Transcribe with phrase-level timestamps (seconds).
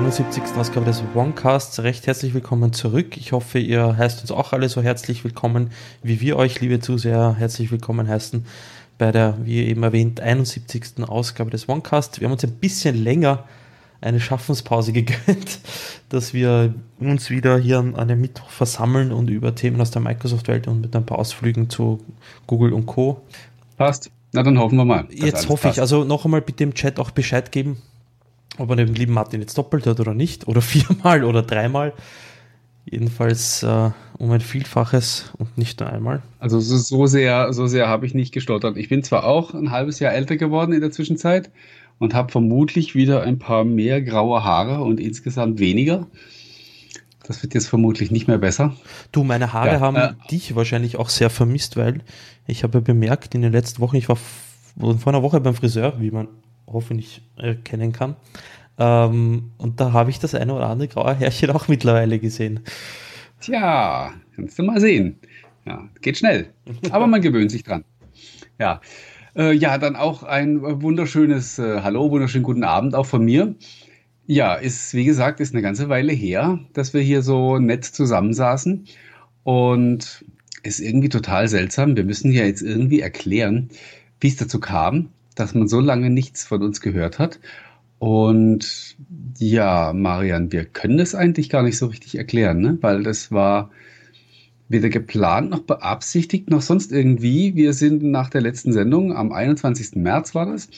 [0.00, 0.56] 71.
[0.56, 1.80] Ausgabe des OneCasts.
[1.80, 3.18] Recht herzlich willkommen zurück.
[3.18, 7.36] Ich hoffe, ihr heißt uns auch alle so herzlich willkommen, wie wir euch, liebe Zuseher,
[7.38, 8.46] herzlich willkommen heißen
[8.96, 11.06] bei der, wie eben erwähnt, 71.
[11.06, 12.18] Ausgabe des OneCast.
[12.18, 13.44] Wir haben uns ein bisschen länger
[14.00, 15.58] eine Schaffenspause gegönnt,
[16.08, 20.66] dass wir uns wieder hier an einem Mittwoch versammeln und über Themen aus der Microsoft-Welt
[20.66, 21.98] und mit ein paar Ausflügen zu
[22.46, 23.20] Google und Co.
[23.76, 24.10] Passt.
[24.32, 25.08] Na, dann hoffen wir mal.
[25.10, 25.76] Jetzt hoffe passt.
[25.76, 27.82] ich, also noch einmal bitte im Chat auch Bescheid geben,
[28.60, 31.92] ob er den lieben Martin jetzt doppelt hat oder nicht, oder viermal oder dreimal.
[32.84, 36.22] Jedenfalls äh, um ein Vielfaches und nicht nur einmal.
[36.38, 38.76] Also so, so sehr, so sehr habe ich nicht gestottert.
[38.76, 41.50] Ich bin zwar auch ein halbes Jahr älter geworden in der Zwischenzeit
[41.98, 46.06] und habe vermutlich wieder ein paar mehr graue Haare und insgesamt weniger.
[47.26, 48.74] Das wird jetzt vermutlich nicht mehr besser.
[49.12, 52.00] Du, meine Haare ja, haben äh, dich wahrscheinlich auch sehr vermisst, weil
[52.46, 56.10] ich habe bemerkt in den letzten Wochen, ich war vor einer Woche beim Friseur, wie
[56.10, 56.28] man
[56.72, 58.16] hoffentlich erkennen kann.
[58.78, 62.60] Ähm, und da habe ich das eine oder andere graue Härchen auch mittlerweile gesehen.
[63.40, 65.18] Tja, kannst du mal sehen.
[65.66, 66.48] Ja, geht schnell.
[66.90, 67.84] Aber man gewöhnt sich dran.
[68.58, 68.80] Ja.
[69.36, 73.54] Äh, ja, dann auch ein wunderschönes äh, Hallo, wunderschönen guten Abend auch von mir.
[74.26, 78.86] Ja, ist, wie gesagt, ist eine ganze Weile her, dass wir hier so nett zusammensaßen.
[79.44, 80.24] Und
[80.62, 81.96] ist irgendwie total seltsam.
[81.96, 83.70] Wir müssen ja jetzt irgendwie erklären,
[84.20, 87.40] wie es dazu kam, dass man so lange nichts von uns gehört hat.
[87.98, 88.96] Und
[89.38, 92.78] ja, Marian, wir können das eigentlich gar nicht so richtig erklären, ne?
[92.80, 93.70] weil das war
[94.68, 97.54] weder geplant noch beabsichtigt noch sonst irgendwie.
[97.56, 99.96] Wir sind nach der letzten Sendung, am 21.
[99.96, 100.68] März war das,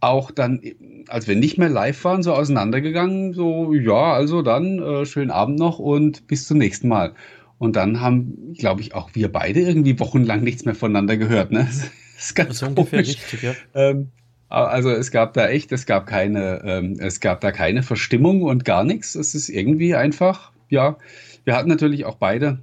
[0.00, 0.60] auch dann,
[1.08, 5.58] als wir nicht mehr live waren, so auseinandergegangen, so, ja, also dann, äh, schönen Abend
[5.58, 7.14] noch und bis zum nächsten Mal.
[7.58, 11.50] Und dann haben, glaube ich, auch wir beide irgendwie wochenlang nichts mehr voneinander gehört.
[11.50, 11.68] Ne?
[12.18, 13.54] Ist ganz ist ungefähr richtig, ja.
[13.74, 14.08] Ähm,
[14.48, 18.64] also es gab da echt, es gab keine, ähm, es gab da keine Verstimmung und
[18.64, 19.14] gar nichts.
[19.14, 20.96] Es ist irgendwie einfach, ja,
[21.44, 22.58] wir hatten natürlich auch beide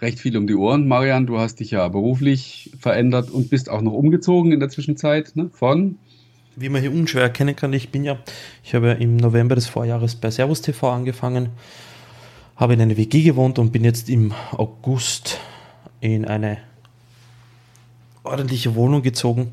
[0.00, 0.88] recht viel um die Ohren.
[0.88, 5.36] Marian, du hast dich ja beruflich verändert und bist auch noch umgezogen in der Zwischenzeit,
[5.36, 5.50] ne?
[5.52, 5.98] Von?
[6.56, 8.18] Wie man hier unschwer erkennen kann, ich bin ja,
[8.64, 11.50] ich habe ja im November des Vorjahres bei Servus TV angefangen
[12.58, 15.38] habe in einer WG gewohnt und bin jetzt im August
[16.00, 16.58] in eine
[18.28, 19.52] ordentliche Wohnung gezogen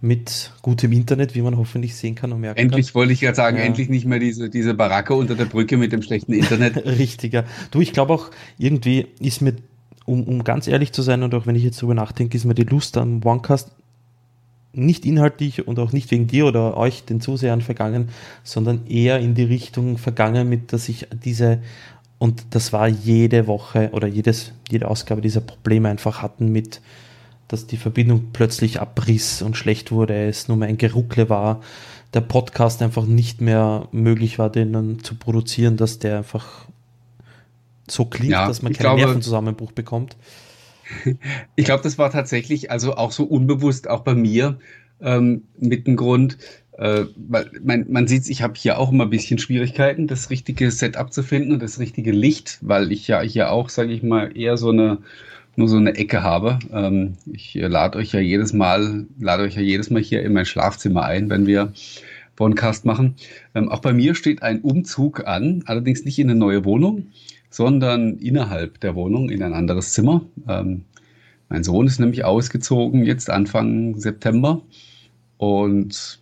[0.00, 2.94] mit gutem Internet, wie man hoffentlich sehen kann und merken Endlich kann.
[2.94, 3.62] wollte ich gerade sagen, ja.
[3.62, 6.76] endlich nicht mehr diese, diese Baracke unter der Brücke mit dem schlechten Internet.
[6.84, 7.44] Richtiger.
[7.70, 9.54] Du, ich glaube auch, irgendwie ist mir,
[10.04, 12.54] um, um ganz ehrlich zu sein und auch wenn ich jetzt darüber nachdenke, ist mir
[12.54, 13.70] die Lust am OneCast
[14.72, 18.08] nicht inhaltlich und auch nicht wegen dir oder euch, den Zusehern, vergangen,
[18.42, 21.60] sondern eher in die Richtung vergangen, mit dass ich diese
[22.22, 26.80] und das war jede Woche oder jedes, jede Ausgabe dieser Probleme einfach hatten mit,
[27.52, 31.60] dass die Verbindung plötzlich abriss und schlecht wurde, es nur mehr ein Geruckle war,
[32.14, 36.66] der Podcast einfach nicht mehr möglich war, den dann zu produzieren, dass der einfach
[37.88, 40.16] so klingt, ja, dass man keinen glaube, Nervenzusammenbruch bekommt.
[41.56, 44.58] Ich glaube, das war tatsächlich also auch so unbewusst, auch bei mir,
[45.00, 46.36] ähm, mit dem Grund,
[46.72, 50.70] äh, weil man, man sieht, ich habe hier auch immer ein bisschen Schwierigkeiten, das richtige
[50.70, 54.36] Setup zu finden und das richtige Licht, weil ich ja hier auch, sage ich mal,
[54.36, 54.98] eher so eine
[55.56, 56.58] nur so eine Ecke habe.
[56.72, 60.46] Ähm, ich lade euch ja jedes Mal, lade euch ja jedes Mal hier in mein
[60.46, 61.72] Schlafzimmer ein, wenn wir
[62.36, 63.16] Podcast machen.
[63.54, 67.08] Ähm, auch bei mir steht ein Umzug an, allerdings nicht in eine neue Wohnung,
[67.50, 70.24] sondern innerhalb der Wohnung in ein anderes Zimmer.
[70.48, 70.84] Ähm,
[71.48, 74.62] mein Sohn ist nämlich ausgezogen jetzt Anfang September
[75.36, 76.21] und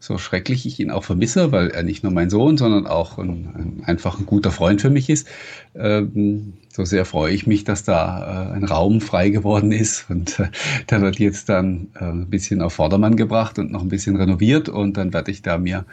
[0.00, 3.50] so schrecklich ich ihn auch vermisse, weil er nicht nur mein Sohn, sondern auch ein,
[3.54, 5.28] ein, einfach ein guter Freund für mich ist,
[5.74, 10.08] ähm, so sehr freue ich mich, dass da äh, ein Raum frei geworden ist.
[10.08, 10.48] Und äh,
[10.88, 14.70] der wird jetzt dann äh, ein bisschen auf Vordermann gebracht und noch ein bisschen renoviert.
[14.70, 15.84] Und dann werde ich da mir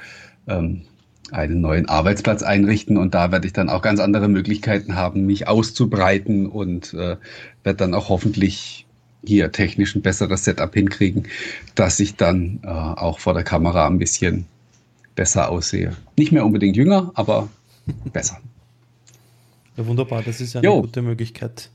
[0.48, 0.84] ähm,
[1.32, 2.96] einen neuen Arbeitsplatz einrichten.
[2.96, 6.46] Und da werde ich dann auch ganz andere Möglichkeiten haben, mich auszubreiten.
[6.46, 7.18] Und äh,
[7.64, 8.87] werde dann auch hoffentlich
[9.26, 11.28] hier technisch ein besseres Setup hinkriegen,
[11.76, 14.46] dass ich dann äh, auch vor der Kamera ein bisschen
[15.16, 15.96] besser aussehe.
[16.18, 17.50] Nicht mehr unbedingt jünger, aber
[18.14, 18.40] besser.
[19.76, 20.82] Ja, wunderbar, das ist ja eine jo.
[20.82, 21.70] gute Möglichkeit.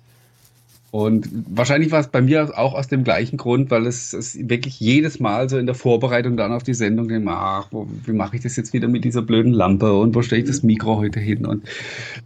[0.92, 4.78] Und wahrscheinlich war es bei mir auch aus dem gleichen Grund, weil es, es wirklich
[4.78, 8.36] jedes Mal so in der Vorbereitung dann auf die Sendung denke, ach, wo, wie mache
[8.36, 11.18] ich das jetzt wieder mit dieser blöden Lampe und wo stelle ich das Mikro heute
[11.18, 11.46] hin?
[11.46, 11.66] Und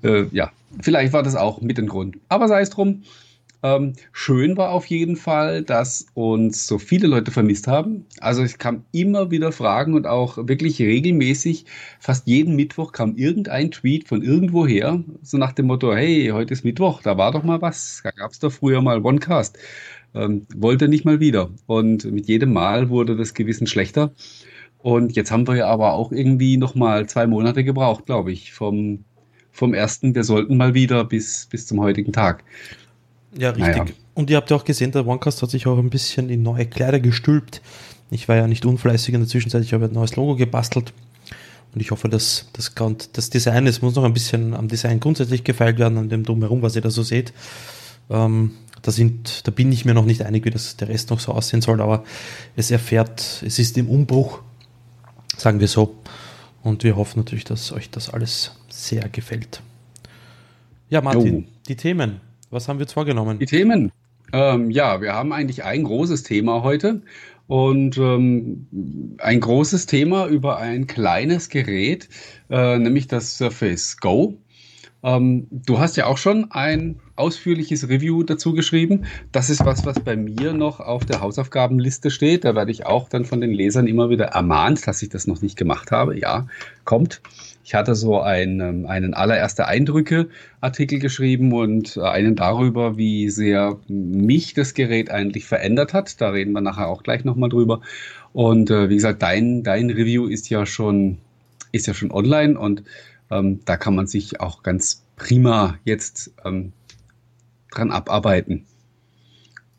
[0.03, 0.51] äh, ja,
[0.81, 2.17] vielleicht war das auch mit dem Grund.
[2.29, 3.03] Aber sei es drum,
[3.67, 8.07] ähm, schön war auf jeden Fall, dass uns so viele Leute vermisst haben.
[8.21, 11.67] Also es kam immer wieder Fragen und auch wirklich regelmäßig,
[11.99, 16.65] fast jeden Mittwoch kam irgendein Tweet von irgendwoher, so nach dem Motto, hey, heute ist
[16.65, 19.59] Mittwoch, da war doch mal was, da gab es doch früher mal OneCast.
[20.15, 21.51] Ähm, wollte nicht mal wieder.
[21.67, 24.13] Und mit jedem Mal wurde das Gewissen schlechter.
[24.79, 28.53] Und jetzt haben wir ja aber auch irgendwie noch mal zwei Monate gebraucht, glaube ich,
[28.53, 29.05] vom,
[29.51, 30.15] vom ersten.
[30.15, 32.45] Wir sollten mal wieder bis, bis zum heutigen Tag.
[33.37, 33.77] Ja, richtig.
[33.77, 33.85] Naja.
[34.15, 36.67] Und ihr habt ja auch gesehen, der OneCast hat sich auch ein bisschen in neue
[36.67, 37.61] Kleider gestülpt.
[38.11, 40.93] Ich war ja nicht unfleißig in der Zwischenzeit, ich habe ein neues Logo gebastelt.
[41.75, 42.73] Und ich hoffe, dass das,
[43.13, 46.63] das Design, es muss noch ein bisschen am Design grundsätzlich gefeilt werden, an dem Drumherum,
[46.63, 47.35] was ihr da so seht.
[48.09, 51.21] Ähm, da, sind, da bin ich mir noch nicht einig, wie das der Rest noch
[51.21, 52.05] so aussehen soll, aber
[52.55, 54.41] es erfährt, es ist im Umbruch,
[55.37, 55.99] sagen wir so.
[56.63, 59.61] Und wir hoffen natürlich, dass euch das alles sehr gefällt.
[60.89, 61.45] Ja, Martin, jo.
[61.69, 62.21] die Themen.
[62.51, 63.39] Was haben wir jetzt vorgenommen?
[63.39, 63.93] Die Themen.
[64.33, 67.03] Ähm, ja, wir haben eigentlich ein großes Thema heute
[67.47, 72.09] und ähm, ein großes Thema über ein kleines Gerät,
[72.51, 74.37] äh, nämlich das Surface Go.
[75.03, 79.07] Ähm, du hast ja auch schon ein ausführliches Review dazu geschrieben.
[79.33, 82.45] Das ist was, was bei mir noch auf der Hausaufgabenliste steht.
[82.45, 85.43] Da werde ich auch dann von den Lesern immer wieder ermahnt, dass ich das noch
[85.43, 86.19] nicht gemacht habe.
[86.19, 86.47] Ja,
[86.85, 87.23] kommt.
[87.67, 90.29] Ich hatte so einen, einen allererste Eindrücke
[90.61, 96.21] Artikel geschrieben und einen darüber, wie sehr mich das Gerät eigentlich verändert hat.
[96.21, 97.81] Da reden wir nachher auch gleich nochmal drüber.
[98.33, 101.19] Und äh, wie gesagt, dein, dein Review ist ja schon,
[101.73, 102.85] ist ja schon online und
[103.33, 106.73] ähm, da kann man sich auch ganz prima jetzt ähm,
[107.73, 108.65] dran abarbeiten.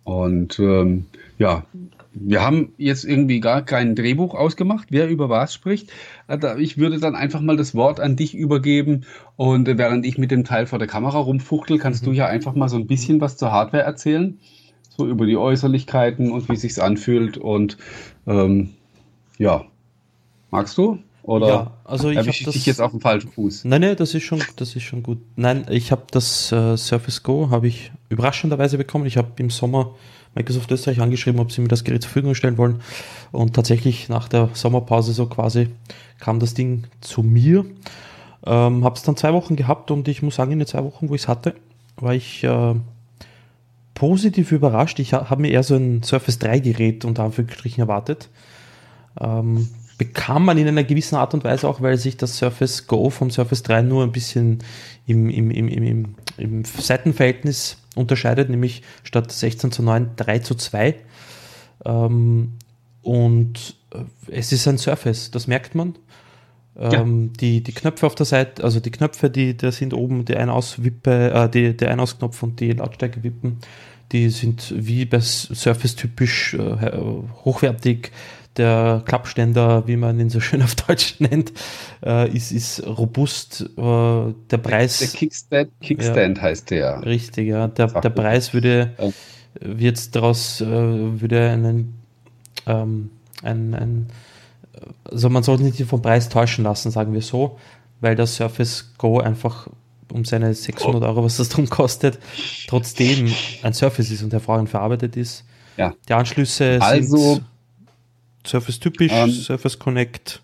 [0.03, 1.05] Und ähm,
[1.37, 1.65] ja,
[2.19, 5.91] wir haben jetzt irgendwie gar kein Drehbuch ausgemacht, wer über was spricht.
[6.27, 9.05] Also ich würde dann einfach mal das Wort an dich übergeben
[9.35, 12.07] und während ich mit dem Teil vor der Kamera rumfuchtel, kannst mhm.
[12.07, 14.39] du ja einfach mal so ein bisschen was zur Hardware erzählen,
[14.89, 17.77] so über die Äußerlichkeiten und wie es sich anfühlt und
[18.25, 18.69] ähm,
[19.37, 19.65] ja,
[20.51, 20.99] magst du?
[21.27, 23.65] Oder ja, also ich erwische dich jetzt auf dem falschen Fuß?
[23.65, 25.17] Nein, nein, das ist schon, das ist schon gut.
[25.35, 29.05] Nein, ich habe das äh, Surface Go habe ich überraschenderweise bekommen.
[29.05, 29.93] Ich habe im Sommer
[30.37, 32.81] Microsoft Österreich angeschrieben, ob sie mir das Gerät zur Verfügung stellen wollen.
[33.31, 35.69] Und tatsächlich nach der Sommerpause so quasi
[36.19, 37.65] kam das Ding zu mir.
[38.45, 41.09] Ähm, habe es dann zwei Wochen gehabt und ich muss sagen, in den zwei Wochen,
[41.09, 41.55] wo ich es hatte,
[41.97, 42.75] war ich äh,
[43.93, 44.99] positiv überrascht.
[44.99, 48.29] Ich habe mir eher so ein Surface 3 Gerät unter Anführungsstrichen erwartet.
[49.19, 53.09] Ähm, bekam man in einer gewissen Art und Weise auch, weil sich das Surface Go
[53.09, 54.59] vom Surface 3 nur ein bisschen
[55.05, 60.95] im, im, im, im, im Seitenverhältnis unterscheidet, nämlich statt 16 zu 9 3 zu 2.
[61.85, 62.53] Ähm,
[63.01, 65.95] und äh, es ist ein Surface, das merkt man.
[66.79, 67.37] Ähm, ja.
[67.39, 71.31] die, die Knöpfe auf der Seite, also die Knöpfe, die da sind oben, die Ein-Aus-Wippe,
[71.31, 73.57] äh, die, der Ein-Aus-Knopf und die Lautstärke-Wippen,
[74.11, 76.91] die sind wie bei Surface typisch äh,
[77.43, 78.11] hochwertig
[78.57, 81.53] der Klappständer, wie man ihn so schön auf Deutsch nennt,
[82.05, 83.61] äh, ist, ist robust.
[83.77, 84.99] Äh, der Preis.
[84.99, 87.05] Der, Kickstand, Kickstand ja, heißt der.
[87.05, 87.67] Richtig, ja.
[87.67, 89.73] Der, der Preis würde ja.
[89.77, 91.99] jetzt daraus äh, würde einen,
[92.65, 93.11] ähm,
[93.43, 94.07] ein, ein,
[95.05, 97.57] also man sollte nicht vom Preis täuschen lassen, sagen wir so,
[98.01, 99.67] weil das Surface Go einfach
[100.11, 102.19] um seine 600 Euro, was das drum kostet,
[102.67, 105.43] trotzdem ein Surface ist und hervorragend verarbeitet ist.
[105.75, 105.93] Ja.
[106.07, 107.45] Die Anschlüsse also, sind
[108.47, 110.41] Surface typisch, ähm, Surface Connect.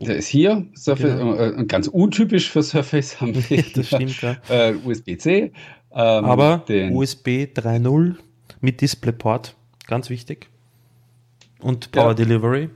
[0.00, 1.36] Der ist hier, Surface, genau.
[1.36, 3.64] äh, ganz untypisch für Surface haben wir.
[3.74, 4.36] das stimmt, ja.
[4.48, 5.52] Äh, USB-C.
[5.92, 8.16] Ähm, Aber USB 3.0
[8.60, 9.54] mit DisplayPort,
[9.86, 10.48] ganz wichtig.
[11.60, 12.14] Und Power ja.
[12.14, 12.68] Delivery.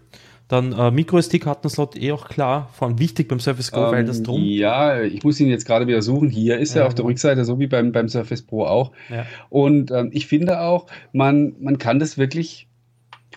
[0.46, 4.22] Dann äh, MicroSD-Kartenslot eh auch klar, vor allem wichtig beim Surface Go, ähm, weil das
[4.22, 4.42] drum.
[4.42, 6.30] Ja, ich muss ihn jetzt gerade wieder suchen.
[6.30, 8.92] Hier ist ja, er auf der Rückseite, so wie beim, beim Surface Pro auch.
[9.10, 9.26] Ja.
[9.50, 12.67] Und ähm, ich finde auch, man, man kann das wirklich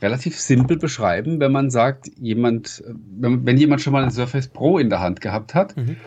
[0.01, 2.83] relativ simpel beschreiben, wenn man sagt, jemand,
[3.19, 5.97] wenn, wenn jemand schon mal ein Surface Pro in der Hand gehabt hat, mhm.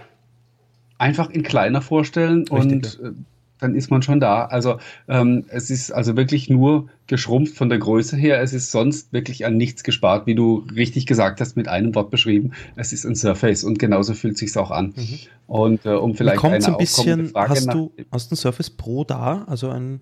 [0.99, 3.09] einfach in kleiner vorstellen Richtig, und ja.
[3.09, 3.13] Äh,
[3.61, 4.45] dann ist man schon da.
[4.45, 8.43] Also ähm, es ist also wirklich nur geschrumpft von der Größe her.
[8.43, 12.11] Es ist sonst wirklich an nichts gespart, wie du richtig gesagt hast, mit einem Wort
[12.11, 12.53] beschrieben.
[12.77, 14.93] Es ist ein Surface und genauso fühlt sich auch an.
[14.97, 15.19] Mhm.
[15.47, 19.05] Und äh, um vielleicht eine ein bisschen, Frage hast du hast du ein Surface Pro
[19.05, 20.01] da, also ein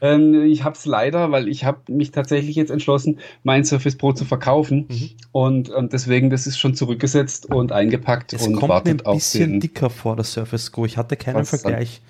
[0.00, 4.12] ähm, ich habe es leider, weil ich habe mich tatsächlich jetzt entschlossen, mein Surface Pro
[4.12, 4.86] zu verkaufen.
[4.88, 5.10] Mhm.
[5.32, 9.16] Und ähm, deswegen, das ist schon zurückgesetzt und eingepackt es und kommt wartet mir ein
[9.16, 10.84] bisschen dicker vor, das Surface Go.
[10.86, 12.00] Ich hatte keinen Vergleich.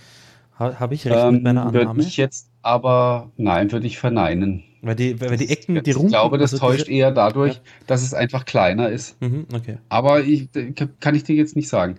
[0.58, 1.96] Ha, habe ich recht ähm, mit meiner Annahme?
[1.96, 4.64] Würde ich jetzt aber, nein, würde ich verneinen.
[4.82, 6.06] Weil die, weil die Ecken, die rum.
[6.06, 7.60] Ich glaube, das also täuscht diese, eher dadurch, ja.
[7.86, 9.20] dass es einfach kleiner ist.
[9.20, 9.78] Mhm, okay.
[9.88, 10.48] Aber ich,
[11.00, 11.96] kann ich dir jetzt nicht sagen.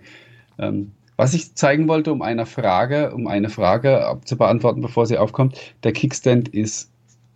[0.58, 5.18] Ähm, was ich zeigen wollte, um eine Frage, um eine Frage zu beantworten, bevor sie
[5.18, 6.90] aufkommt, der Kickstand ist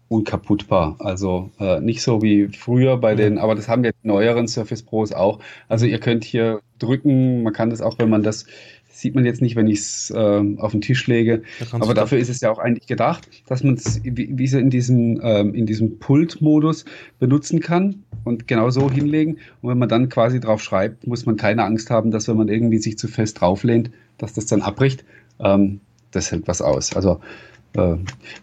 [0.09, 0.97] unkaputtbar.
[0.99, 5.13] Also äh, nicht so wie früher bei den, aber das haben jetzt neueren Surface Pros
[5.13, 5.39] auch.
[5.69, 8.47] Also ihr könnt hier drücken, man kann das auch, wenn man das
[8.97, 11.43] Sieht man jetzt nicht, wenn ich es äh, auf den Tisch lege.
[11.59, 14.57] Da Aber dafür ist es ja auch eigentlich gedacht, dass man es wie, wie so
[14.57, 16.87] in diesem, ähm, in diesem Pult-Modus
[17.19, 19.35] benutzen kann und genau so hinlegen.
[19.61, 22.49] Und wenn man dann quasi drauf schreibt, muss man keine Angst haben, dass wenn man
[22.49, 25.05] irgendwie sich zu fest drauflehnt, dass das dann abbricht.
[25.41, 25.81] Ähm,
[26.13, 26.97] das hält was aus.
[26.97, 27.21] Also
[27.75, 27.97] äh,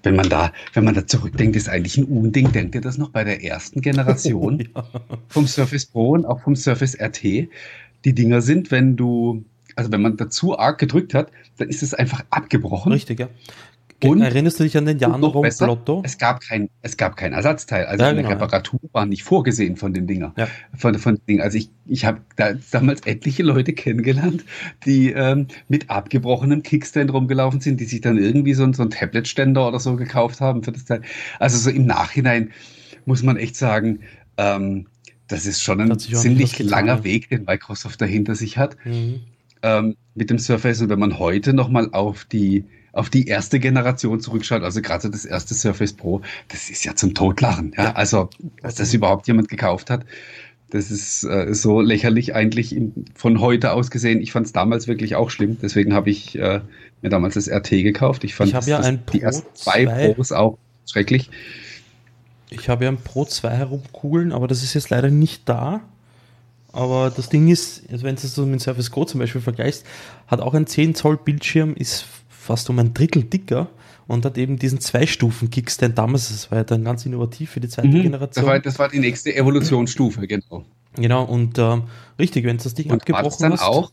[0.04, 2.52] wenn man da, wenn man da zurückdenkt, ist eigentlich ein Unding.
[2.52, 4.84] Denkt ihr das noch bei der ersten Generation ja.
[5.30, 7.24] vom Surface Pro und auch vom Surface RT?
[8.06, 9.44] Die Dinger sind, wenn du,
[9.76, 12.92] also wenn man dazu arg gedrückt hat, dann ist es einfach abgebrochen.
[12.92, 13.30] Richtig, ja.
[14.04, 14.98] Und, Erinnerst du dich an den?
[16.04, 17.86] Es gab kein, es gab kein Ersatzteil.
[17.86, 18.90] Also ja, eine genau, Reparatur ja.
[18.92, 20.34] war nicht vorgesehen von den Dingern.
[20.38, 20.48] Ja.
[20.76, 24.44] Von, von den Also ich, ich habe da damals etliche Leute kennengelernt,
[24.86, 29.68] die ähm, mit abgebrochenem Kickstand rumgelaufen sind, die sich dann irgendwie so, so einen Tablet-Ständer
[29.68, 31.02] oder so gekauft haben für das Teil.
[31.40, 32.52] Also so im Nachhinein
[33.06, 34.00] muss man echt sagen,
[34.38, 34.88] ähm,
[35.28, 38.76] das ist schon ein ziemlich langer Weg, den Microsoft dahinter sich hat.
[38.86, 39.22] Mhm.
[39.64, 40.82] Ähm, mit dem Surface.
[40.82, 45.26] Und wenn man heute nochmal auf die auf die erste Generation zurückschaut, also gerade das
[45.26, 47.74] erste Surface Pro, das ist ja zum Totlachen.
[47.76, 47.94] Ja?
[47.94, 48.30] Also,
[48.62, 50.06] dass das überhaupt jemand gekauft hat,
[50.70, 54.22] das ist äh, so lächerlich eigentlich in, von heute aus gesehen.
[54.22, 55.58] Ich fand es damals wirklich auch schlimm.
[55.62, 56.62] Deswegen habe ich äh,
[57.02, 58.24] mir damals das RT gekauft.
[58.24, 61.32] Ich fand ich das, ja das, die ersten zwei Pros auch schrecklich.
[62.50, 65.82] Ich habe ja ein Pro 2 herumkugeln, aber das ist jetzt leider nicht da.
[66.74, 69.86] Aber das Ding ist, also wenn du es so mit Surface Go zum Beispiel vergleichst,
[70.28, 73.70] hat auch ein 10 Zoll Bildschirm, ist fast um ein Drittel dicker
[74.08, 77.88] und hat eben diesen Zwei-Stufen-Kickstand damals, das war ja dann ganz innovativ für die zweite
[77.88, 78.44] mhm, Generation.
[78.44, 80.66] Das war, das war, die nächste Evolutionsstufe, genau.
[80.96, 81.84] Genau, und ähm,
[82.20, 83.92] richtig, wenn es das Ding und abgebrochen war das dann hast, auch,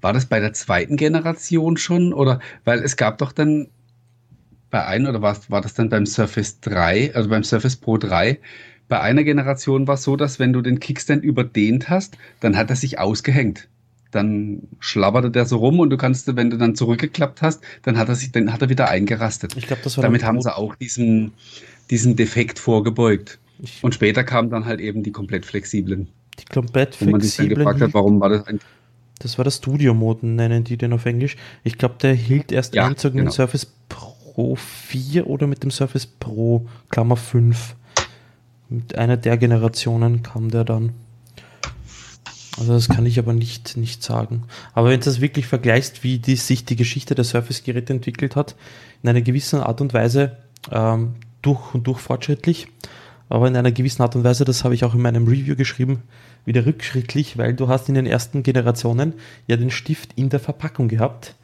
[0.00, 2.14] war das bei der zweiten Generation schon?
[2.14, 3.68] Oder, weil es gab doch dann
[4.70, 8.38] bei einem, oder war, war das dann beim Surface 3, also beim Surface Pro 3,
[8.88, 12.70] bei einer Generation war es so, dass wenn du den Kickstand überdehnt hast, dann hat
[12.70, 13.68] er sich ausgehängt
[14.12, 18.08] dann schlabberte der so rum und du kannst, wenn du dann zurückgeklappt hast, dann hat
[18.08, 19.56] er sich, dann hat er wieder eingerastet.
[19.56, 21.32] Ich glaube, das war Damit haben sie auch diesen,
[21.90, 23.38] diesen Defekt vorgebeugt.
[23.58, 26.08] Ich und später kamen dann halt eben die komplett flexiblen.
[26.38, 27.08] Die komplett flexiblen.
[27.08, 28.60] Wo man sich dann gefragt hat, warum war das ein
[29.18, 31.36] das war der Studio-Moden, nennen die den auf Englisch.
[31.62, 33.26] Ich glaube, der hielt erst ja, Einzug genau.
[33.26, 37.76] mit Surface Pro 4 oder mit dem Surface Pro, Klammer 5.
[38.72, 40.92] Mit einer der Generationen kam der dann.
[42.58, 44.44] Also das kann ich aber nicht, nicht sagen.
[44.72, 48.56] Aber wenn du das wirklich vergleichst, wie die, sich die Geschichte der Surface-Geräte entwickelt hat,
[49.02, 50.36] in einer gewissen Art und Weise
[50.70, 52.68] ähm, durch und durch fortschrittlich,
[53.28, 56.02] aber in einer gewissen Art und Weise, das habe ich auch in meinem Review geschrieben,
[56.44, 59.14] wieder rückschrittlich, weil du hast in den ersten Generationen
[59.46, 61.34] ja den Stift in der Verpackung gehabt,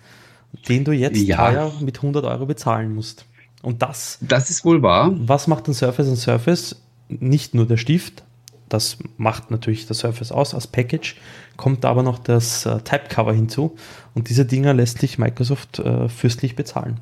[0.68, 1.36] den du jetzt ja.
[1.36, 3.24] teuer mit 100 Euro bezahlen musst.
[3.62, 4.18] Und das...
[4.20, 5.12] Das ist wohl wahr.
[5.16, 6.76] Was macht ein Surface ein Surface?
[7.08, 8.22] Nicht nur der Stift,
[8.68, 11.16] das macht natürlich das Surface aus als Package,
[11.56, 13.76] kommt aber noch das äh, Typecover hinzu
[14.14, 17.00] und diese Dinger lässt sich Microsoft äh, fürstlich bezahlen.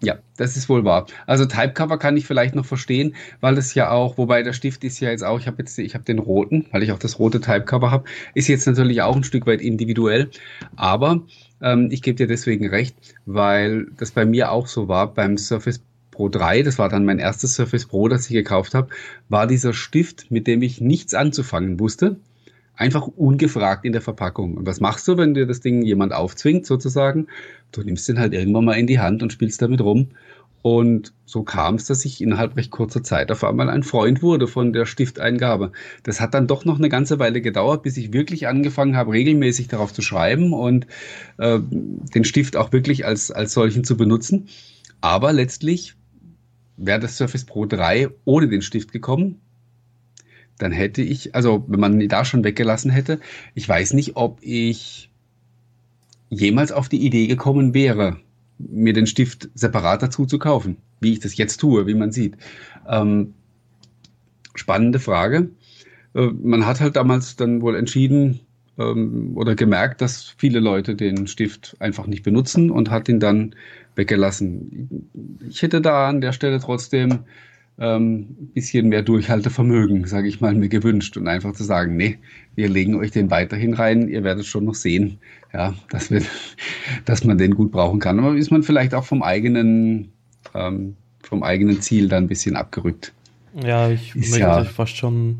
[0.00, 1.06] Ja, das ist wohl wahr.
[1.26, 5.00] Also Typecover kann ich vielleicht noch verstehen, weil es ja auch, wobei der Stift ist
[5.00, 7.40] ja jetzt auch, ich habe jetzt, ich habe den roten, weil ich auch das rote
[7.40, 10.30] Typecover habe, ist jetzt natürlich auch ein Stück weit individuell,
[10.76, 11.22] aber
[11.60, 12.94] ähm, ich gebe dir deswegen recht,
[13.26, 15.82] weil das bei mir auch so war beim Surface
[16.18, 18.88] Pro 3, das war dann mein erstes Surface Pro, das ich gekauft habe,
[19.28, 22.16] war dieser Stift, mit dem ich nichts anzufangen wusste,
[22.74, 24.56] einfach ungefragt in der Verpackung.
[24.56, 27.28] Und was machst du, wenn dir das Ding jemand aufzwingt, sozusagen?
[27.70, 30.08] Du nimmst den halt irgendwann mal in die Hand und spielst damit rum.
[30.60, 34.48] Und so kam es, dass ich innerhalb recht kurzer Zeit auf einmal ein Freund wurde
[34.48, 35.70] von der Stifteingabe.
[36.02, 39.68] Das hat dann doch noch eine ganze Weile gedauert, bis ich wirklich angefangen habe, regelmäßig
[39.68, 40.88] darauf zu schreiben und
[41.36, 44.48] äh, den Stift auch wirklich als, als solchen zu benutzen.
[45.00, 45.94] Aber letztlich
[46.78, 49.40] wäre das Surface Pro 3 ohne den Stift gekommen,
[50.58, 53.20] dann hätte ich, also wenn man ihn da schon weggelassen hätte,
[53.54, 55.10] ich weiß nicht, ob ich
[56.30, 58.18] jemals auf die Idee gekommen wäre,
[58.58, 62.36] mir den Stift separat dazu zu kaufen, wie ich das jetzt tue, wie man sieht.
[62.88, 63.34] Ähm,
[64.54, 65.50] spannende Frage.
[66.14, 68.40] Äh, man hat halt damals dann wohl entschieden
[68.78, 73.54] ähm, oder gemerkt, dass viele Leute den Stift einfach nicht benutzen und hat ihn dann
[73.94, 75.10] weggelassen.
[75.48, 77.20] Ich hätte da an der Stelle trotzdem
[77.78, 82.18] ähm, ein bisschen mehr Durchhaltevermögen, sage ich mal, mir gewünscht und einfach zu sagen, nee,
[82.54, 85.18] wir legen euch den weiterhin rein, ihr werdet schon noch sehen,
[85.52, 86.22] ja, dass, wir,
[87.04, 88.18] dass man den gut brauchen kann.
[88.18, 90.12] Aber ist man vielleicht auch vom eigenen,
[90.54, 93.12] ähm, vom eigenen Ziel da ein bisschen abgerückt.
[93.54, 95.38] Ja, ich ist möchte ja, fast schon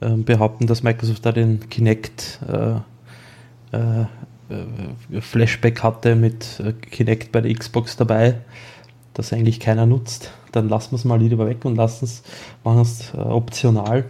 [0.00, 7.52] behaupten, dass Microsoft da den Kinect äh, äh, Flashback hatte mit äh, Kinect bei der
[7.54, 8.36] Xbox dabei,
[9.14, 12.22] das eigentlich keiner nutzt, dann lassen wir es mal lieber weg und lassen es,
[12.64, 14.04] machen es optional.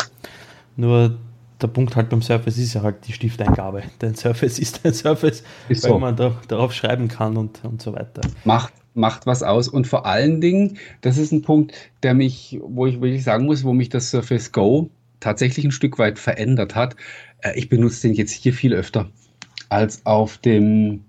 [0.76, 1.16] Nur
[1.60, 3.82] der Punkt halt beim Surface ist ja halt die Stifteingabe.
[3.98, 5.98] Dein Surface ist ein Surface, Ist weil so.
[5.98, 8.20] man da, darauf schreiben kann und, und so weiter.
[8.44, 9.66] macht, macht was aus.
[9.66, 13.64] Und vor allen Dingen, das ist ein Punkt, der mich, wo ich wirklich sagen muss,
[13.64, 16.96] wo mich das Surface Go tatsächlich ein Stück weit verändert hat.
[17.40, 19.08] Äh, Ich benutze den jetzt hier viel öfter
[19.68, 21.04] als auf dem,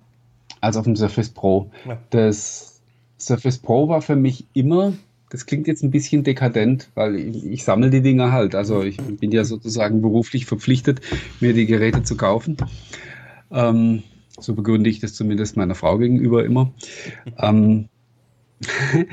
[0.62, 1.72] als auf dem Surface Pro.
[1.88, 1.98] Ja.
[2.10, 2.82] Das
[3.18, 4.94] Surface Pro war für mich immer,
[5.30, 8.56] das klingt jetzt ein bisschen dekadent, weil ich, ich sammle die Dinger halt.
[8.56, 11.02] Also ich bin ja sozusagen beruflich verpflichtet,
[11.40, 12.58] mir die Geräte zu kaufen.
[13.52, 14.04] Ähm,
[14.40, 16.72] so begründe ich das zumindest meiner Frau gegenüber immer.
[17.38, 17.90] ähm,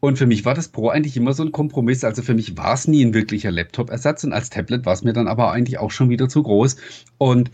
[0.00, 2.04] und für mich war das Pro eigentlich immer so ein Kompromiss.
[2.04, 5.12] Also für mich war es nie ein wirklicher Laptop-Ersatz und als Tablet war es mir
[5.12, 6.76] dann aber eigentlich auch schon wieder zu groß.
[7.18, 7.50] Und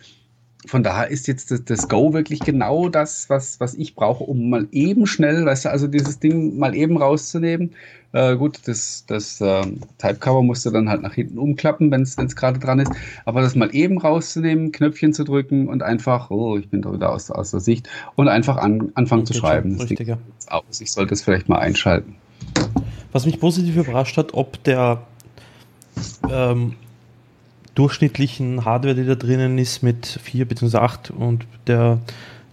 [0.65, 4.49] von daher ist jetzt das, das Go wirklich genau das, was, was ich brauche, um
[4.49, 7.75] mal eben schnell, weißt du, also dieses Ding mal eben rauszunehmen.
[8.13, 9.63] Äh, gut, das, das äh,
[9.99, 12.93] Typecover musst du dann halt nach hinten umklappen, wenn es gerade dran ist.
[13.25, 17.13] Aber das mal eben rauszunehmen, Knöpfchen zu drücken und einfach, oh, ich bin da wieder
[17.13, 19.73] aus, aus der Sicht, und einfach an, anfangen zu schreiben.
[19.73, 20.81] Das richtig, Ding aus.
[20.81, 22.17] Ich sollte es vielleicht mal einschalten.
[23.17, 25.01] Was mich positiv überrascht hat, ob der
[26.31, 26.75] ähm,
[27.75, 30.77] durchschnittlichen Hardware, die da drinnen ist, mit 4 bzw.
[30.77, 31.99] 8 und der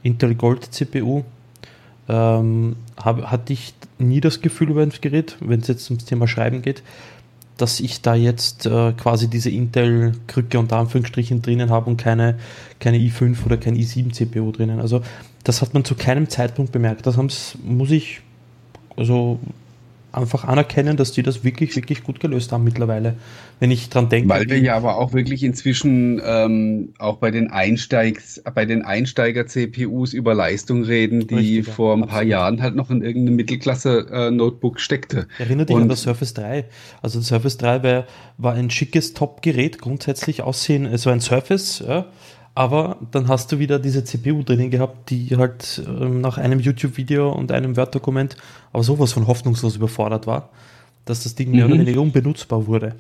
[0.03, 1.25] Intel Gold CPU,
[2.08, 6.29] ähm, hab, hatte ich nie das Gefühl über ein Gerät, wenn es jetzt ums Thema
[6.29, 6.82] Schreiben geht,
[7.58, 12.39] dass ich da jetzt äh, quasi diese Intel-Krücke unter Anführungsstrichen drinnen habe und keine,
[12.79, 14.79] keine i5 oder kein i7 CPU drinnen.
[14.79, 15.01] Also
[15.43, 17.05] das hat man zu keinem Zeitpunkt bemerkt.
[17.05, 18.22] Das muss ich
[18.96, 19.39] also
[20.13, 23.15] einfach anerkennen, dass die das wirklich, wirklich gut gelöst haben mittlerweile.
[23.60, 24.29] Wenn ich dran denke.
[24.29, 30.13] Weil wir ja aber auch wirklich inzwischen ähm, auch bei den Einsteigs, bei den Einsteiger-CPUs
[30.13, 32.29] über Leistung reden, die Richtig, ja, vor ein paar absolut.
[32.29, 35.27] Jahren halt noch in irgendeinem Mittelklasse-Notebook steckte.
[35.39, 36.65] Erinnert dich an das Surface 3.
[37.01, 38.05] Also das Surface 3 war,
[38.38, 42.05] war ein schickes Top-Gerät, grundsätzlich aussehen, es war ein Surface, ja,
[42.55, 47.31] aber dann hast du wieder diese CPU drinnen gehabt, die halt ähm, nach einem YouTube-Video
[47.31, 48.36] und einem Word-Dokument
[48.72, 50.50] aber sowas von hoffnungslos überfordert war,
[51.05, 51.74] dass das Ding mehr Mhm.
[51.74, 52.95] oder weniger unbenutzbar wurde.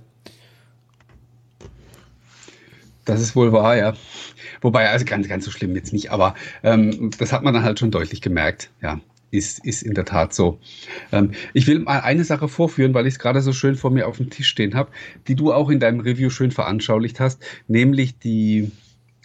[3.05, 3.93] Das ist wohl wahr, ja.
[4.61, 7.79] Wobei, also ganz, ganz so schlimm jetzt nicht, aber ähm, das hat man dann halt
[7.79, 8.99] schon deutlich gemerkt, ja.
[9.29, 10.59] Ist, ist in der Tat so.
[11.11, 14.07] Ähm, ich will mal eine Sache vorführen, weil ich es gerade so schön vor mir
[14.07, 14.91] auf dem Tisch stehen habe,
[15.27, 18.71] die du auch in deinem Review schön veranschaulicht hast, nämlich die,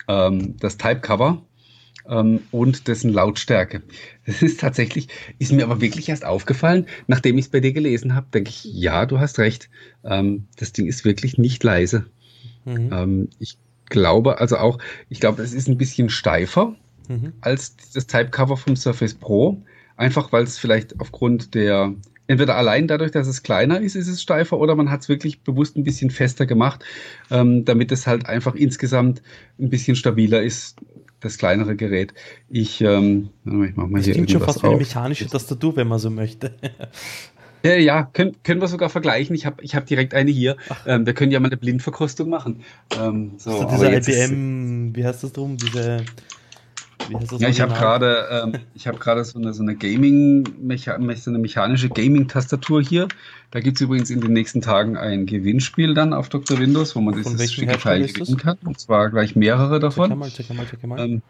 [0.09, 1.43] ähm, das Typecover
[2.09, 3.83] ähm, und dessen Lautstärke.
[4.27, 8.15] Das ist tatsächlich, ist mir aber wirklich erst aufgefallen, nachdem ich es bei dir gelesen
[8.15, 9.71] habe, denke ich, ja, du hast recht.
[10.05, 12.07] Ähm, das Ding ist wirklich nicht leise.
[12.65, 12.91] Mhm.
[12.93, 16.75] Ähm, ich glaube also auch, ich glaube, es ist ein bisschen steifer
[17.09, 17.33] Mhm.
[17.41, 19.63] als das Typecover vom Surface Pro.
[19.97, 21.95] Einfach weil es vielleicht aufgrund der,
[22.29, 25.41] entweder allein dadurch, dass es kleiner ist, ist es steifer oder man hat es wirklich
[25.43, 26.85] bewusst ein bisschen fester gemacht,
[27.31, 29.23] ähm, damit es halt einfach insgesamt
[29.59, 30.77] ein bisschen stabiler ist,
[31.21, 32.15] das kleinere Gerät.
[32.49, 34.81] Ich, ähm, ich mach mal Das hier klingt schon fast wie eine auf.
[34.81, 36.55] mechanische Tastatur, wenn man so möchte.
[37.65, 39.35] Ja, ja können, können wir sogar vergleichen.
[39.35, 40.57] Ich habe ich hab direkt eine hier.
[40.87, 42.63] Ähm, wir können ja mal eine Blindverkostung machen.
[43.01, 45.57] Ähm, so, So aber dieser jetzt ist- IBM, wie heißt das drum?
[45.57, 45.97] Diese,
[47.39, 51.39] Ja, ich habe gerade ähm, ich gerade so eine, so eine Gaming, mecha so eine
[51.39, 53.09] mechanische Gaming-Tastatur hier.
[53.51, 56.59] Da gibt es übrigens in den nächsten Tagen ein Gewinnspiel dann auf Dr.
[56.59, 58.59] Windows, wo man Von dieses Hersteller Teil gewinnen kann.
[58.65, 60.19] Und zwar gleich mehrere Zeig davon.
[60.19, 61.01] mal, zeig mal, zeig mal.
[61.01, 61.23] Ähm,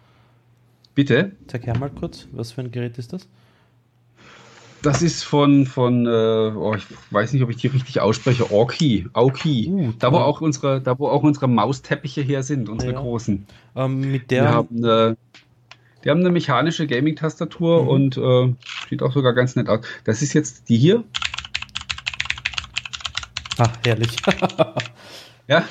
[0.95, 1.33] bitte?
[1.47, 3.29] Zeig her mal kurz, was für ein Gerät ist das?
[4.83, 9.09] Das ist von, von äh, oh, ich weiß nicht, ob ich die richtig ausspreche, Orki,
[9.13, 9.69] Aoki.
[9.69, 13.01] Uh, da, wo auch unsere, da wo auch unsere Mausteppiche her sind, unsere Ja.
[13.01, 13.47] großen.
[13.75, 15.17] Ähm, mit der, haben eine,
[16.09, 17.89] die haben eine mechanische Gaming-Tastatur Mhm.
[17.89, 18.55] und äh,
[18.89, 19.81] sieht auch sogar ganz nett aus.
[20.05, 21.05] Das ist jetzt die hier.
[23.59, 24.17] ah, herrlich.
[25.49, 25.65] Ja,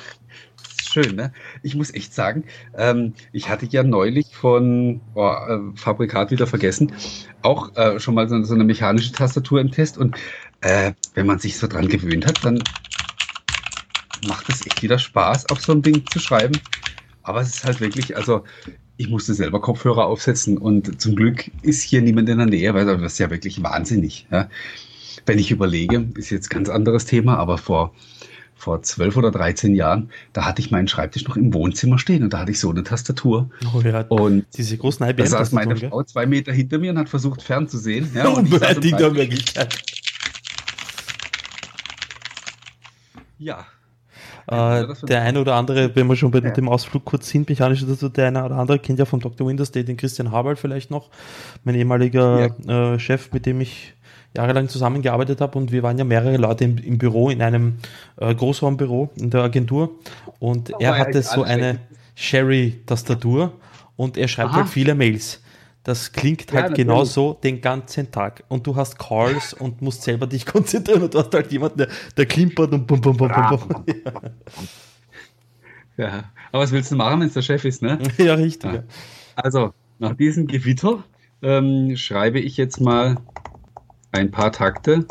[0.92, 1.32] schön, ne?
[1.64, 2.46] Ich muss echt sagen,
[2.76, 6.94] ähm, ich hatte ja neulich von oh, äh, Fabrikat wieder vergessen,
[7.44, 10.16] auch äh, schon mal so, so eine mechanische Tastatur im Test und
[10.62, 12.62] äh, wenn man sich so dran gewöhnt hat, dann
[14.28, 16.60] macht es echt wieder Spaß, auf so ein Ding zu schreiben.
[17.24, 18.44] Aber es ist halt wirklich, also
[18.98, 22.86] ich musste selber Kopfhörer aufsetzen und zum Glück ist hier niemand in der Nähe, weil
[22.86, 24.28] das ist ja wirklich wahnsinnig.
[24.32, 24.50] Ja?
[25.26, 27.94] Wenn ich überlege, ist jetzt ein ganz anderes Thema, aber vor
[28.60, 32.34] vor zwölf oder 13 Jahren, da hatte ich meinen Schreibtisch noch im Wohnzimmer stehen und
[32.34, 33.52] da hatte ich so eine Tastatur.
[33.72, 36.98] oh, ja, Und diese großen da saß meine IBM-Tastaturen, Frau zwei Meter hinter mir und
[36.98, 38.10] hat versucht fernzusehen.
[38.16, 38.34] Ja, gell?
[38.36, 39.12] und ich saß Schreibtisch.
[39.12, 39.84] Möglichkeit.
[44.50, 44.82] Ja.
[44.82, 46.52] Äh, der eine oder andere, wenn wir schon bei Ja.
[46.52, 49.48] dem Ausflug kurz sind, mechanische Tastatur, der eine oder andere kennt ja von Dr.
[49.48, 51.10] Windows Day den Christian Haberl vielleicht noch,
[51.64, 53.94] mein ehemaliger äh, Chef, mit dem ich
[54.36, 57.78] jahrelang zusammengearbeitet habe und wir waren ja mehrere Leute im, im Büro, in einem
[58.18, 59.92] äh, Großraumbüro in der Agentur
[60.40, 61.80] und oh, er hatte so eine
[62.16, 63.54] Sherry-Tastatur
[63.96, 64.58] und er schreibt Aha.
[64.58, 65.42] halt viele Mails.
[65.88, 68.44] Das klingt halt ja, genau so den ganzen Tag.
[68.50, 71.88] Und du hast Calls und musst selber dich konzentrieren und du hast halt jemanden, der,
[72.18, 73.86] der klimpert und bum, bum, bum, bum, bum.
[75.96, 76.06] Ja.
[76.06, 76.24] ja.
[76.52, 78.00] aber was willst du machen, wenn es der Chef ist, ne?
[78.18, 78.74] Ja, richtig.
[78.74, 78.84] Ja.
[79.38, 81.06] Also, nach diesem Gewitter
[81.42, 83.16] ähm, schreibe ich jetzt mal
[84.12, 85.06] ein paar Takte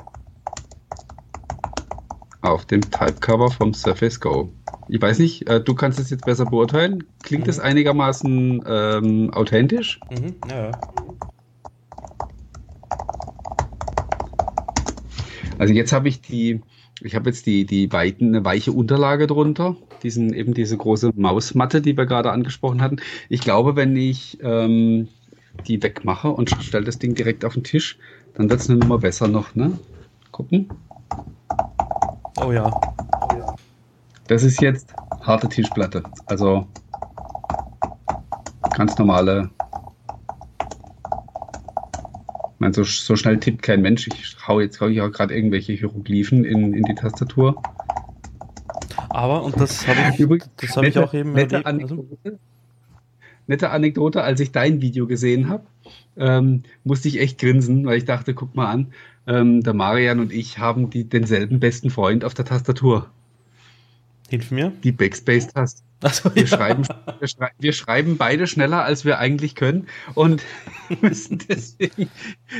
[2.42, 4.52] auf dem Typecover vom Surface Go.
[4.88, 7.04] Ich weiß nicht, äh, du kannst es jetzt besser beurteilen.
[7.22, 7.64] Klingt es mhm.
[7.64, 10.00] einigermaßen ähm, authentisch?
[10.10, 10.34] Mhm.
[10.50, 10.70] Ja.
[15.58, 16.60] Also jetzt habe ich die,
[17.00, 21.80] ich habe jetzt die, die weiten, eine weiche Unterlage drunter, diesen, eben diese große Mausmatte,
[21.80, 22.98] die wir gerade angesprochen hatten.
[23.28, 25.08] Ich glaube, wenn ich ähm,
[25.66, 27.98] die wegmache und stelle das Ding direkt auf den Tisch,
[28.34, 29.78] dann wird es eine Nummer besser noch, ne?
[30.30, 30.68] Gucken.
[32.44, 32.70] Oh ja.
[34.28, 36.02] Das ist jetzt harte Tischplatte.
[36.26, 36.66] Also
[38.76, 39.50] ganz normale.
[42.54, 44.08] Ich meine, so, so schnell tippt kein Mensch.
[44.08, 47.62] Ich hau jetzt hau ich auch gerade irgendwelche Hieroglyphen in, in die Tastatur.
[49.10, 51.82] Aber, und das habe ich, Übrigens, das hab nette, ich auch eben nette erlebt.
[51.82, 52.38] Also Anekdote, also.
[53.46, 55.66] Nette Anekdote, als ich dein Video gesehen habe,
[56.16, 58.92] ähm, musste ich echt grinsen, weil ich dachte, guck mal an,
[59.26, 63.08] ähm, der Marian und ich haben die, denselben besten Freund auf der Tastatur.
[64.28, 64.72] Hilf mir.
[64.82, 65.82] Die Backspace-Taste.
[66.12, 66.48] So, wir, ja.
[66.48, 66.86] schreiben,
[67.18, 70.42] wir, schrei wir, schreiben beide schneller, als wir eigentlich können und
[71.00, 72.10] müssen deswegen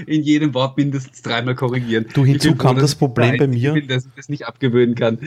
[0.07, 2.07] in jedem Wort mindestens dreimal korrigieren.
[2.15, 3.75] Du, hinzu kam das Problem bei mir.
[3.75, 5.19] Bin, dass ich das nicht abgewöhnen kann.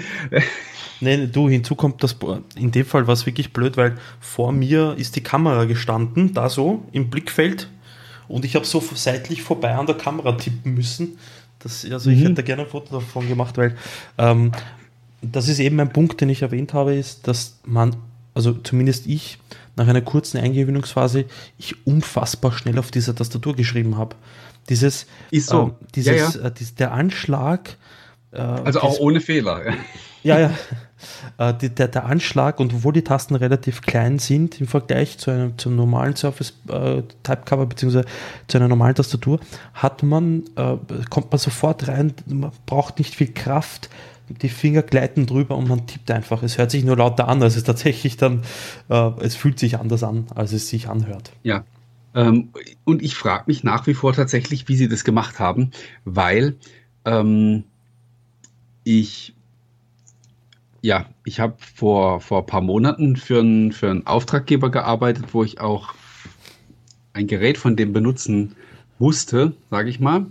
[1.02, 2.18] Nee, du, hinzu kommt das,
[2.56, 6.50] in dem Fall war es wirklich blöd, weil vor mir ist die Kamera gestanden, da
[6.50, 7.70] so im Blickfeld
[8.28, 11.18] und ich habe so seitlich vorbei an der Kamera tippen müssen.
[11.60, 12.16] Das, also mhm.
[12.16, 13.76] ich hätte gerne ein Foto davon gemacht, weil
[14.18, 14.52] ähm,
[15.22, 17.96] das ist eben ein Punkt, den ich erwähnt habe, ist, dass man,
[18.34, 19.40] also zumindest ich,
[19.76, 21.26] nach einer kurzen Eingewöhnungsphase,
[21.58, 24.16] ich unfassbar schnell auf dieser Tastatur geschrieben habe.
[24.70, 25.68] Dieses, ist so.
[25.68, 26.48] Äh, dieses, ja, ja.
[26.48, 27.78] Äh, dies, der Anschlag.
[28.32, 29.74] Äh, also auch ohne Fehler.
[30.22, 30.52] Ja, ja.
[31.38, 35.32] Äh, die, der, der Anschlag und obwohl die Tasten relativ klein sind im Vergleich zu
[35.32, 38.04] einem zum normalen Surface äh, Typecover bzw.
[38.48, 39.40] zu einer normalen Tastatur,
[39.74, 40.76] hat man, äh,
[41.10, 43.90] kommt man sofort rein, man braucht nicht viel Kraft,
[44.30, 46.44] die Finger gleiten drüber und man tippt einfach.
[46.44, 48.44] Es hört sich nur lauter an, als es tatsächlich dann,
[48.90, 51.32] äh, es fühlt sich anders an, als es sich anhört.
[51.44, 51.64] Ja.
[52.16, 52.50] Ähm,
[52.86, 55.72] und ich frage mich nach wie vor tatsächlich, wie sie das gemacht haben,
[56.06, 56.56] weil
[57.06, 57.64] ähm,
[58.84, 59.34] ich
[60.82, 65.44] ja, ich habe vor, vor ein paar Monaten für, ein, für einen Auftraggeber gearbeitet, wo
[65.44, 65.94] ich auch
[67.14, 68.56] ein Gerät von dem benutzen
[68.98, 70.28] musste, sage ich mal.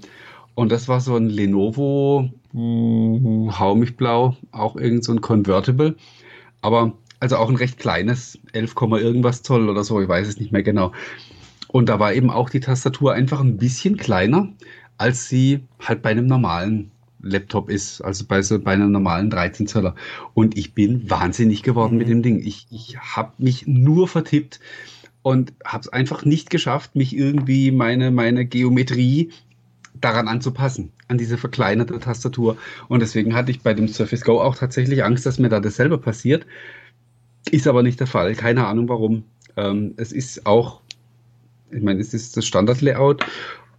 [0.54, 5.96] Und das war so ein Lenovo hau mich blau, auch irgend so ein Convertible.
[6.60, 10.52] Aber also auch ein recht kleines, 11, irgendwas Zoll oder so, ich weiß es nicht
[10.52, 10.92] mehr genau.
[11.68, 14.48] Und da war eben auch die Tastatur einfach ein bisschen kleiner,
[14.96, 16.90] als sie halt bei einem normalen
[17.20, 19.94] Laptop ist, also bei, so, bei einem normalen 13 Zöller.
[20.34, 21.98] Und ich bin wahnsinnig geworden mhm.
[21.98, 22.40] mit dem Ding.
[22.44, 24.60] Ich, ich habe mich nur vertippt
[25.22, 29.30] und habe es einfach nicht geschafft, mich irgendwie meine, meine Geometrie
[30.00, 32.56] daran anzupassen, an diese verkleinerte Tastatur.
[32.88, 35.98] Und deswegen hatte ich bei dem Surface Go auch tatsächlich Angst, dass mir da dasselbe
[35.98, 36.46] passiert.
[37.50, 38.34] Ist aber nicht der Fall.
[38.34, 39.24] Keine Ahnung warum.
[39.56, 40.82] Ähm, es ist auch,
[41.70, 43.24] ich meine, es ist das Standard-Layout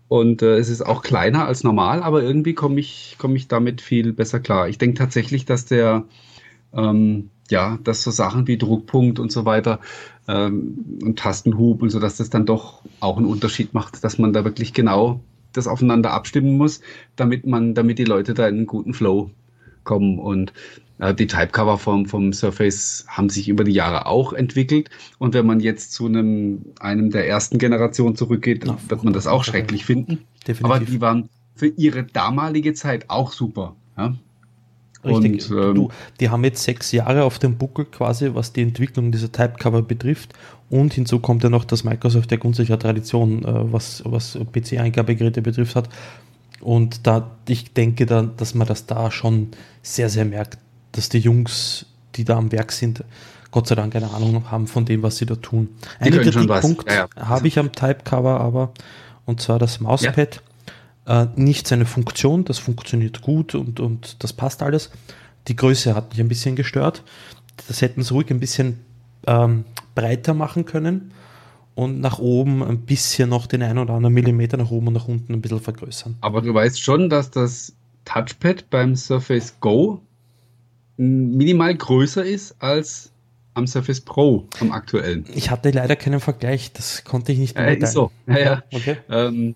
[0.08, 3.80] und äh, es ist auch kleiner als normal, aber irgendwie komme ich, komm ich damit
[3.80, 4.68] viel besser klar.
[4.68, 6.04] Ich denke tatsächlich, dass der,
[6.74, 9.80] ähm, ja, dass so Sachen wie Druckpunkt und so weiter
[10.28, 14.34] ähm, und Tastenhub und so, dass das dann doch auch einen Unterschied macht, dass man
[14.34, 15.22] da wirklich genau
[15.60, 16.82] das aufeinander abstimmen muss,
[17.16, 19.30] damit man, damit die Leute da in einen guten Flow
[19.84, 20.20] kommen.
[20.20, 20.54] Und
[21.00, 24.90] äh, die Typecover vom, vom Surface haben sich über die Jahre auch entwickelt.
[25.18, 29.28] Und wenn man jetzt zu einem, einem der ersten Generationen zurückgeht, Na, wird man das
[29.28, 30.20] auch schrecklich finden.
[30.48, 30.66] Definitiv.
[30.66, 33.76] Aber die waren für ihre damalige Zeit auch super.
[33.98, 34.16] Ja?
[35.04, 35.50] Richtig.
[35.50, 39.12] Und, ähm, du, die haben jetzt sechs Jahre auf dem Buckel quasi, was die Entwicklung
[39.12, 40.34] dieser Typecover betrifft.
[40.70, 45.42] Und hinzu kommt ja noch, dass Microsoft ja grundsätzlich eine Tradition, äh, was, was PC-Eingabegeräte
[45.42, 45.90] betrifft, hat.
[46.62, 49.50] Und da, ich denke dann, dass man das da schon
[49.82, 50.58] sehr, sehr merkt,
[50.92, 51.86] dass die Jungs,
[52.16, 53.04] die da am Werk sind,
[53.52, 55.70] Gott sei Dank eine Ahnung haben von dem, was sie da tun.
[56.00, 57.28] Einen Kritikpunkt ja, ja.
[57.30, 58.74] habe ich am Typecover aber,
[59.26, 60.36] und zwar das Mauspad.
[60.36, 60.42] Ja
[61.10, 64.92] äh, nicht seine Funktion, das funktioniert gut und, und das passt alles.
[65.48, 67.04] Die Größe hat mich ein bisschen gestört.
[67.68, 68.80] Das hätten sie ruhig ein bisschen
[69.28, 71.12] ähm, breiter machen können.
[71.80, 75.08] und nach oben ein bisschen noch den einen oder anderen Millimeter nach oben und nach
[75.08, 76.18] unten ein bisschen vergrößern.
[76.20, 80.02] Aber du weißt schon, dass das Touchpad beim Surface Go
[80.98, 83.12] minimal größer ist als
[83.54, 85.26] am Surface Pro, am aktuellen.
[85.34, 88.12] Ich hatte leider keinen Vergleich, das konnte ich nicht äh, ist so.
[88.28, 88.64] Ja, ja.
[88.74, 88.98] Okay.
[89.10, 89.56] Ähm,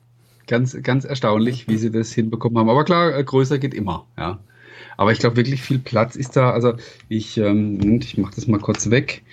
[0.54, 2.70] ganz, ganz erstaunlich, wie sie das hinbekommen haben.
[2.70, 4.40] Aber klar, äh, größer geht immer, ja.
[4.98, 6.52] Aber ich glaube, wirklich viel Platz ist da.
[6.52, 6.74] Also
[7.10, 9.24] ich, ähm, ich mache das mal kurz weg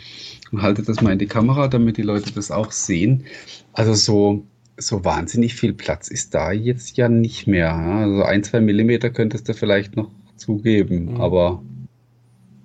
[0.50, 3.26] und halte das mal in die Kamera, damit die Leute das auch sehen.
[3.74, 4.46] Also so,
[4.78, 7.66] so wahnsinnig viel Platz ist da jetzt ja nicht mehr.
[7.66, 7.98] Ja?
[7.98, 11.20] Also ein, zwei Millimeter könntest du vielleicht noch zugeben, mhm.
[11.20, 11.62] aber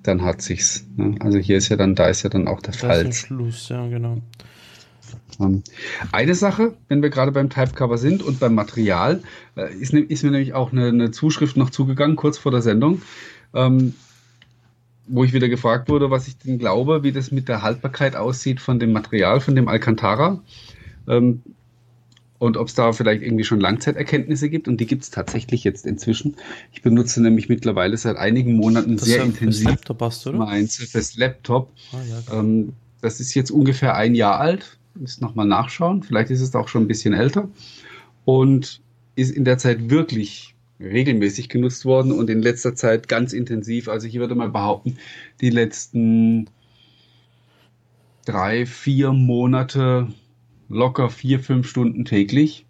[0.02, 0.88] dann hat sich's.
[0.96, 1.15] Ne?
[1.20, 3.04] Also hier ist ja dann, da ist ja dann auch der Fall.
[3.04, 4.22] Das ist Schluss, ja, genau.
[5.39, 5.63] Ähm,
[6.12, 9.22] eine Sache, wenn wir gerade beim Typecover sind und beim Material,
[9.56, 12.62] äh, ist, ne, ist mir nämlich auch eine, eine, Zuschrift noch zugegangen, kurz vor der
[12.62, 13.02] Sendung,
[13.54, 13.94] ähm,
[15.08, 18.60] wo ich wieder gefragt wurde, was ich denn glaube, wie das mit der Haltbarkeit aussieht
[18.60, 20.41] von dem Material, von dem Alcantara.
[21.08, 21.41] Ähm,
[22.38, 24.68] und ob es da vielleicht irgendwie schon Langzeiterkenntnisse gibt.
[24.68, 26.36] Und die gibt es tatsächlich jetzt inzwischen.
[26.74, 30.39] Ich benutze nämlich mittlerweile seit einigen Monaten das sehr intensiv Laptop hast, oder?
[30.39, 31.72] mein Surface Laptop.
[31.94, 36.04] Ah, ja, ähm, das ist jetzt ungefähr ein Jahr alt muss nochmal nachschauen.
[36.04, 37.50] Vielleicht ist es auch schon ein bisschen älter.
[38.26, 38.82] Und
[39.16, 43.88] ist in der Zeit wirklich regelmäßig genutzt worden und in letzter Zeit ganz intensiv.
[43.88, 44.98] Also ich würde mal behaupten,
[45.42, 46.50] die letzten
[48.26, 50.08] drei, vier Monate
[50.68, 52.66] locker vier, fünf Stunden täglich.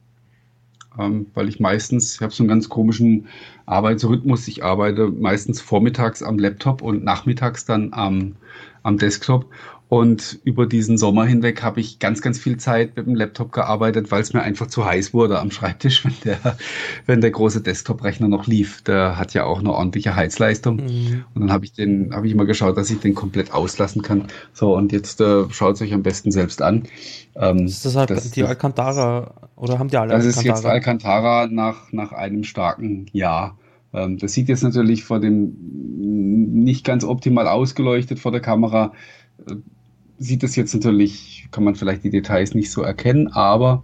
[0.98, 3.28] Ähm, weil ich meistens, ich habe so einen ganz komischen
[3.66, 4.48] Arbeitsrhythmus.
[4.48, 8.36] Ich arbeite meistens vormittags am Laptop und nachmittags dann am,
[8.84, 9.50] am Desktop.
[9.88, 14.10] Und über diesen Sommer hinweg habe ich ganz, ganz viel Zeit mit dem Laptop gearbeitet,
[14.10, 16.58] weil es mir einfach zu heiß wurde am Schreibtisch, wenn der,
[17.06, 18.82] wenn der große Desktop-Rechner noch lief.
[18.82, 20.78] Der hat ja auch eine ordentliche Heizleistung.
[20.78, 21.26] Mhm.
[21.34, 24.26] Und dann habe ich den, habe ich immer geschaut, dass ich den komplett auslassen kann.
[24.54, 26.84] So, und jetzt äh, schaut es euch am besten selbst an.
[27.36, 30.56] Ähm, ist das halt das, die Alcantara oder haben die alle Das Alcantara?
[30.56, 33.58] ist jetzt Alcantara nach, nach einem starken Jahr.
[33.94, 35.56] Ähm, das sieht jetzt natürlich vor dem
[36.64, 38.94] nicht ganz optimal ausgeleuchtet vor der Kamera
[39.48, 39.56] äh,
[40.18, 43.84] sieht es jetzt natürlich, kann man vielleicht die Details nicht so erkennen, aber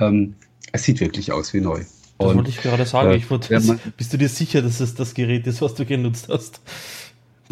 [0.00, 0.34] ähm,
[0.72, 1.84] es sieht wirklich aus wie neu.
[2.18, 3.10] Das wollte ich gerade sagen.
[3.10, 3.60] Äh, ich wollte,
[3.96, 6.60] bist du dir sicher, dass es das Gerät ist, was du genutzt hast?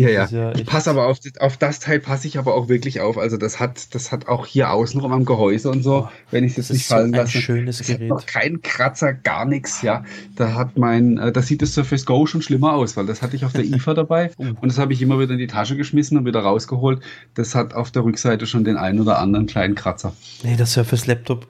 [0.00, 0.26] Ja, ja.
[0.30, 3.18] ja ich passe aber auf, auf das Teil passe ich aber auch wirklich auf.
[3.18, 6.52] Also das hat, das hat auch hier außenrum am Gehäuse und so, oh, wenn ich
[6.52, 7.38] es jetzt nicht fallen so lasse.
[7.38, 8.02] Ein schönes das Gerät.
[8.02, 10.04] Hat noch kein Kratzer, gar nichts, ja.
[10.36, 13.36] Da hat mein, äh, da sieht das Surface Go schon schlimmer aus, weil das hatte
[13.36, 14.44] ich auf der IFA dabei oh.
[14.44, 17.02] und das habe ich immer wieder in die Tasche geschmissen und wieder rausgeholt.
[17.34, 20.14] Das hat auf der Rückseite schon den einen oder anderen kleinen Kratzer.
[20.42, 21.46] Nee, das Surface Laptop,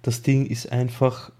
[0.00, 1.30] das Ding ist einfach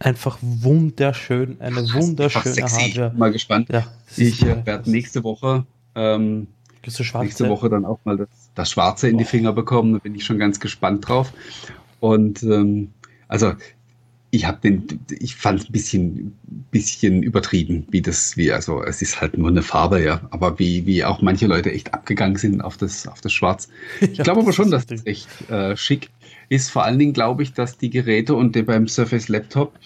[0.00, 2.90] einfach wunderschön, eine wunderschöne sexy.
[2.90, 3.12] Hardware.
[3.16, 3.68] Mal gespannt.
[3.70, 6.46] Ja, ich äh, werde nächste Woche ähm,
[6.86, 9.94] nächste Woche dann auch mal das, das Schwarze in die Finger bekommen.
[9.94, 11.32] Da bin ich schon ganz gespannt drauf.
[11.98, 12.92] Und ähm,
[13.26, 13.54] also
[14.30, 16.38] ich habe den, ich fand es ein bisschen,
[16.70, 20.84] bisschen übertrieben, wie das, wie, also es ist halt nur eine Farbe, ja, aber wie,
[20.84, 23.68] wie auch manche Leute echt abgegangen sind auf das, auf das Schwarz.
[24.00, 26.10] Ich glaube aber schon, dass das echt äh, schick
[26.48, 26.70] ist.
[26.70, 29.78] Vor allen Dingen glaube ich, dass die Geräte und beim Surface Laptop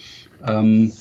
[0.45, 0.91] ähm,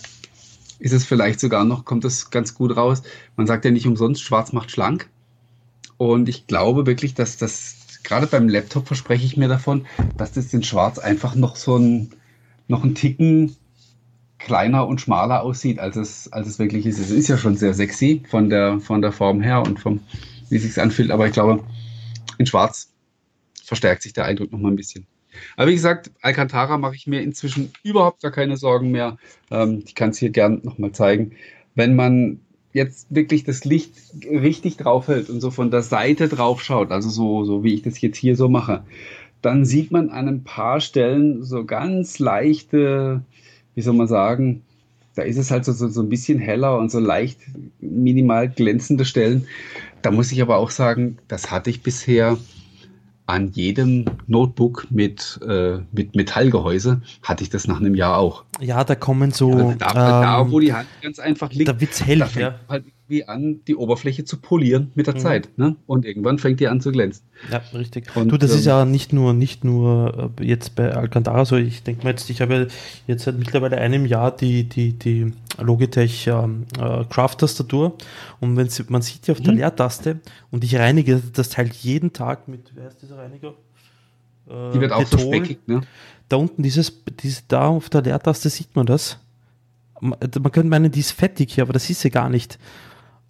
[0.79, 3.03] ist es vielleicht sogar noch, kommt das ganz gut raus.
[3.37, 5.09] Man sagt ja nicht umsonst, schwarz macht schlank.
[5.99, 10.53] Und ich glaube wirklich, dass das, gerade beim Laptop verspreche ich mir davon, dass das
[10.55, 12.11] in schwarz einfach noch so ein,
[12.69, 13.57] noch ein Ticken
[14.39, 16.99] kleiner und schmaler aussieht, als es, als es wirklich ist.
[16.99, 20.01] Es ist ja schon sehr sexy von der, von der Form her und vom,
[20.49, 21.63] wie es sich anfühlt, aber ich glaube,
[22.39, 22.91] in schwarz
[23.63, 25.07] verstärkt sich der Eindruck noch mal ein bisschen.
[25.57, 29.19] Aber wie gesagt, Alcantara mache ich mir inzwischen überhaupt gar keine Sorgen mehr.
[29.51, 31.33] Ähm, ich kann es hier gern nochmal zeigen.
[31.75, 32.41] Wenn man
[32.73, 37.45] jetzt wirklich das Licht richtig draufhält und so von der Seite drauf schaut, also so,
[37.45, 38.85] so wie ich das jetzt hier so mache,
[39.43, 43.23] dann sieht man an ein paar Stellen so ganz leichte,
[43.75, 44.63] wie soll man sagen,
[45.15, 47.41] da ist es halt so, so, so ein bisschen heller und so leicht
[47.81, 49.47] minimal glänzende Stellen.
[50.03, 52.39] Da muss ich aber auch sagen, das hatte ich bisher
[53.31, 58.45] an jedem Notebook mit, äh, mit Metallgehäuse hatte ich das nach einem Jahr auch.
[58.61, 59.51] Ja, da kommen so.
[59.51, 62.43] Ja, da, ähm, da, wo die Hand ganz einfach liegt, da wird's hell, da fängt
[62.43, 62.61] ja.
[62.69, 65.19] halt irgendwie an, die Oberfläche zu polieren mit der mhm.
[65.19, 65.59] Zeit.
[65.59, 65.77] Ne?
[65.87, 67.25] Und irgendwann fängt die an zu glänzen.
[67.51, 68.15] Ja, richtig.
[68.15, 71.57] Und, du, das ähm, ist ja nicht nur, nicht nur äh, jetzt bei Alcantara so.
[71.57, 72.69] Ich denke mal jetzt, ich habe
[73.07, 77.97] jetzt seit mittlerweile einem Jahr die, die, die Logitech ähm, äh, Craft-Tastatur.
[78.41, 79.59] Und wenn man sieht ja auf der mhm.
[79.59, 80.21] Leertaste
[80.51, 83.55] und ich reinige das Teil jeden Tag mit, wer ist dieser Reiniger?
[84.49, 85.19] Äh, die wird auch Beton.
[85.19, 85.81] so speckig, ne?
[86.29, 89.19] Da unten, dieses, dieses, da auf der Leertaste sieht man das.
[90.01, 92.59] Man könnte meinen, die ist fettig hier, aber das ist sie gar nicht.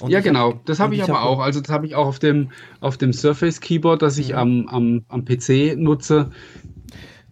[0.01, 0.61] Und ja, genau.
[0.65, 1.41] Das habe ich, ich aber hab auch.
[1.41, 4.39] Also das habe ich auch auf dem, auf dem Surface Keyboard, das ich mhm.
[4.39, 6.31] am, am, am PC nutze.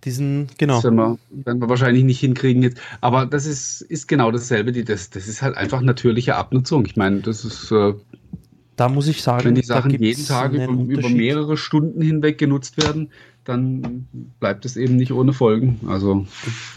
[0.05, 0.75] Diesen, genau.
[0.75, 2.81] Das werden wir, werden wir wahrscheinlich nicht hinkriegen jetzt.
[3.01, 4.73] Aber das ist, ist genau dasselbe.
[4.73, 6.87] Die, das, das ist halt einfach natürliche Abnutzung.
[6.87, 7.71] Ich meine, das ist.
[7.73, 7.95] Äh,
[8.77, 12.81] da muss ich sagen, wenn die Sachen jeden Tag über, über, mehrere Stunden hinweg genutzt
[12.81, 13.11] werden,
[13.45, 14.07] dann
[14.39, 15.81] bleibt es eben nicht ohne Folgen.
[15.89, 16.27] Also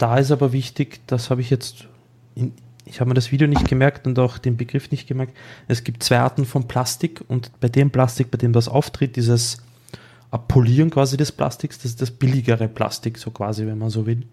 [0.00, 1.86] da ist aber wichtig, das habe ich jetzt
[2.34, 2.52] in,
[2.84, 5.36] ich habe mir das Video nicht gemerkt und auch den Begriff nicht gemerkt.
[5.68, 9.58] Es gibt zwei Arten von Plastik und bei dem Plastik, bei dem das auftritt, dieses
[10.30, 14.24] Abpolieren quasi des Plastiks, das ist das billigere Plastik, so quasi, wenn man so will.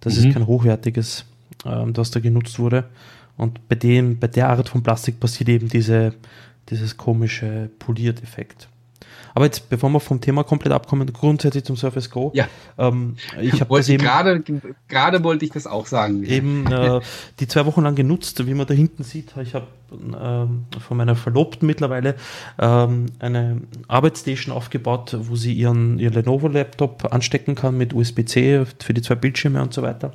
[0.00, 0.26] Das mhm.
[0.26, 1.24] ist kein hochwertiges,
[1.64, 2.84] ähm, das da genutzt wurde.
[3.36, 6.14] Und bei dem, bei der Art von Plastik passiert eben diese,
[6.70, 8.68] dieses komische Poliert-Effekt.
[9.36, 12.32] Aber jetzt, bevor wir vom Thema komplett abkommen, grundsätzlich zum Surface Go.
[12.34, 12.48] Ja.
[12.78, 14.42] Ähm, ich habe das eben gerade,
[14.88, 16.24] gerade wollte ich das auch sagen.
[16.24, 17.00] Eben äh,
[17.38, 19.34] die zwei Wochen lang genutzt, wie man da hinten sieht.
[19.42, 22.14] Ich habe ähm, von meiner Verlobten mittlerweile
[22.58, 29.02] ähm, eine Arbeitsstation aufgebaut, wo sie ihren, ihren Lenovo-Laptop anstecken kann mit USB-C für die
[29.02, 30.12] zwei Bildschirme und so weiter.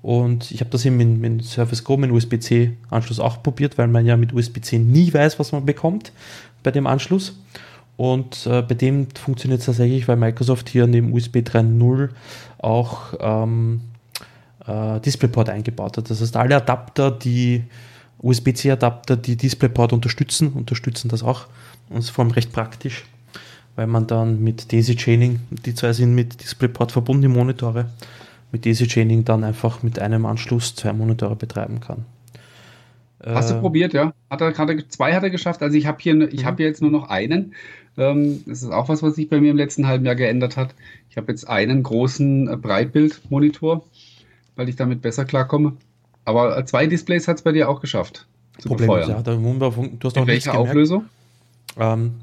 [0.00, 4.06] Und ich habe das eben mit, mit Surface Go, mit USB-C-Anschluss auch probiert, weil man
[4.06, 6.10] ja mit USB-C nie weiß, was man bekommt
[6.62, 7.34] bei dem Anschluss.
[7.96, 12.10] Und äh, bei dem funktioniert es tatsächlich, weil Microsoft hier neben USB 3.0
[12.58, 13.80] auch ähm,
[14.66, 16.10] äh, DisplayPort eingebaut hat.
[16.10, 17.64] Das heißt, alle Adapter, die
[18.18, 21.46] USB-C-Adapter, die DisplayPort unterstützen, unterstützen das auch.
[21.88, 23.04] Und ist vor allem recht praktisch,
[23.76, 27.86] weil man dann mit Daisy-Chaining, die zwei sind mit DisplayPort verbunden, die Monitore,
[28.52, 32.04] mit Daisy-Chaining dann einfach mit einem Anschluss zwei Monitore betreiben kann.
[33.24, 34.12] Hast du äh, probiert, ja?
[34.30, 35.62] Hat er gerade zwei hat er geschafft.
[35.62, 36.46] Also ich habe hier, ich mhm.
[36.46, 37.54] habe jetzt nur noch einen.
[37.98, 40.74] Ähm, das ist auch was, was sich bei mir im letzten halben Jahr geändert hat.
[41.10, 43.84] Ich habe jetzt einen großen äh, Breitbildmonitor,
[44.54, 45.72] weil ich damit besser klarkomme.
[46.24, 48.26] Aber äh, zwei Displays hat es bei dir auch geschafft.
[48.58, 49.10] Zu Problem befeuern.
[49.10, 51.06] ist, ja, der du hast In welcher Auflösung?
[51.78, 52.14] Ähm,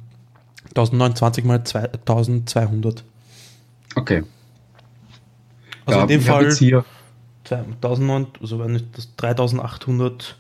[0.70, 3.04] 1029 mal 2200.
[3.96, 4.24] Okay.
[5.86, 6.86] Also ja, in dem Fall hier
[7.44, 10.38] 2009, also wenn ich das 3800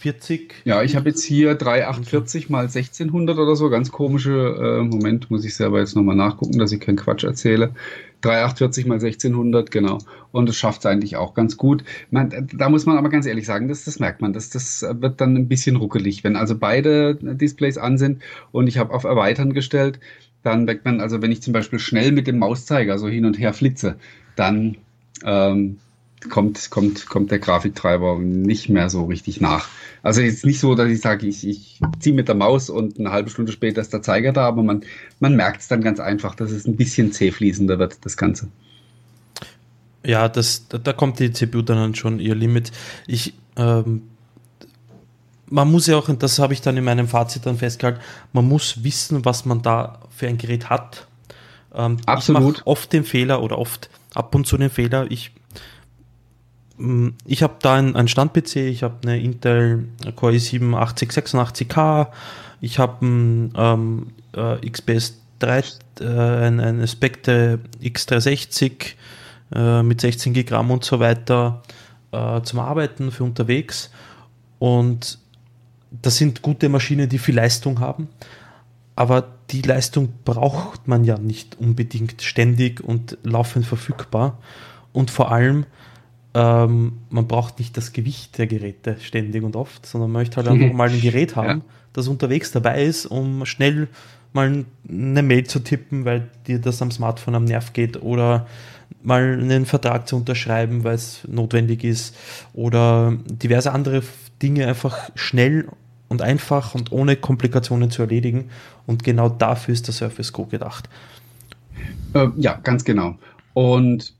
[0.00, 0.54] 40.
[0.64, 5.44] Ja, ich habe jetzt hier 3840 mal 1600 oder so, ganz komische, äh, Moment, muss
[5.44, 7.74] ich selber jetzt nochmal nachgucken, dass ich keinen Quatsch erzähle.
[8.22, 9.98] 3840 mal 1600, genau.
[10.32, 11.84] Und es schafft es eigentlich auch ganz gut.
[12.10, 15.20] Man, da muss man aber ganz ehrlich sagen, das, das merkt man, das, das wird
[15.20, 16.24] dann ein bisschen ruckelig.
[16.24, 20.00] Wenn also beide Displays an sind und ich habe auf Erweitern gestellt,
[20.42, 23.38] dann merkt man, also wenn ich zum Beispiel schnell mit dem Mauszeiger so hin und
[23.38, 23.96] her flitze,
[24.34, 24.78] dann
[25.26, 25.76] ähm,
[26.28, 29.68] kommt, kommt, kommt der Grafiktreiber nicht mehr so richtig nach.
[30.02, 33.10] Also jetzt nicht so, dass ich sage, ich, ich ziehe mit der Maus und eine
[33.10, 34.84] halbe Stunde später ist der Zeiger da, aber man,
[35.18, 38.48] man merkt es dann ganz einfach, dass es ein bisschen zähfließender wird, das Ganze.
[40.04, 42.72] Ja, das, da, da kommt die CPU dann schon ihr Limit.
[43.06, 44.02] Ich, ähm,
[45.46, 48.00] man muss ja auch, und das habe ich dann in meinem Fazit dann festgehalten,
[48.32, 51.06] man muss wissen, was man da für ein Gerät hat.
[51.74, 52.40] Ähm, Absolut.
[52.40, 55.32] Ich mache oft den Fehler oder oft ab und zu den Fehler, ich
[57.26, 62.08] ich habe da einen, Stand-PC, ich habe eine Intel Core i7 8086K,
[62.60, 65.64] ich habe ein ähm, äh, XPS 3,
[66.00, 68.94] äh, ein, ein Spectre X360
[69.54, 71.62] äh, mit 16 GB und so weiter
[72.12, 73.90] äh, zum Arbeiten für unterwegs.
[74.58, 75.18] Und
[75.90, 78.08] das sind gute Maschinen, die viel Leistung haben.
[78.96, 84.38] Aber die Leistung braucht man ja nicht unbedingt ständig und laufend verfügbar.
[84.92, 85.66] Und vor allem,
[86.34, 90.48] ähm, man braucht nicht das Gewicht der Geräte ständig und oft, sondern man möchte halt
[90.48, 91.64] einfach mal ein Gerät haben, ja.
[91.92, 93.88] das unterwegs dabei ist, um schnell
[94.32, 98.46] mal eine Mail zu tippen, weil dir das am Smartphone am Nerv geht oder
[99.02, 102.16] mal einen Vertrag zu unterschreiben, weil es notwendig ist
[102.52, 104.02] oder diverse andere
[104.42, 105.68] Dinge einfach schnell
[106.08, 108.50] und einfach und ohne Komplikationen zu erledigen.
[108.86, 110.88] Und genau dafür ist der Surface Go gedacht.
[112.14, 113.16] Äh, ja, ganz genau.
[113.54, 114.14] Und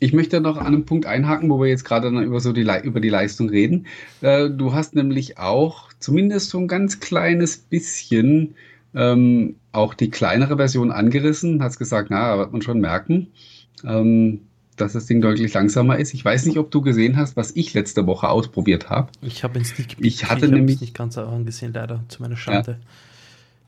[0.00, 3.00] ich möchte noch an einem Punkt einhaken, wo wir jetzt gerade über so die, über
[3.00, 3.86] die Leistung reden.
[4.22, 8.54] Äh, du hast nämlich auch zumindest so ein ganz kleines bisschen
[8.94, 13.28] ähm, auch die kleinere Version angerissen, hast gesagt, na, da wird man schon merken,
[13.84, 14.40] ähm,
[14.76, 16.14] dass das Ding deutlich langsamer ist.
[16.14, 19.12] Ich weiß nicht, ob du gesehen hast, was ich letzte Woche ausprobiert habe.
[19.20, 22.78] Ich habe es nicht Ich hatte ich nämlich nicht ganz angesehen, leider, zu meiner Schande.
[22.80, 22.86] Ja.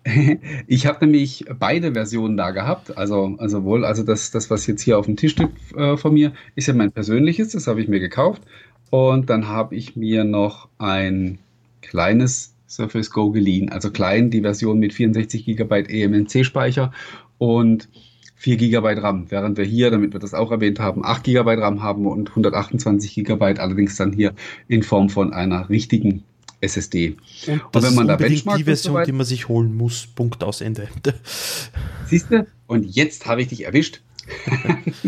[0.66, 2.96] Ich habe nämlich beide Versionen da gehabt.
[2.96, 6.14] Also, also wohl, also das, das, was jetzt hier auf dem Tisch steht äh, von
[6.14, 8.42] mir, ist ja mein persönliches, das habe ich mir gekauft.
[8.90, 11.38] Und dann habe ich mir noch ein
[11.80, 13.70] kleines Surface Go geliehen.
[13.70, 16.92] Also klein, die Version mit 64 GB eMMC-Speicher
[17.38, 17.88] und
[18.36, 21.82] 4 GB RAM, während wir hier, damit wir das auch erwähnt haben, 8 GB RAM
[21.82, 24.34] haben und 128 GB allerdings dann hier
[24.68, 26.24] in Form von einer richtigen
[26.62, 27.16] SSD.
[27.46, 30.06] Und das und wenn man da die Version, so die man sich holen muss.
[30.06, 30.88] Punkt aus Ende.
[32.06, 32.46] Siehst du?
[32.66, 34.00] Und jetzt habe ich dich erwischt.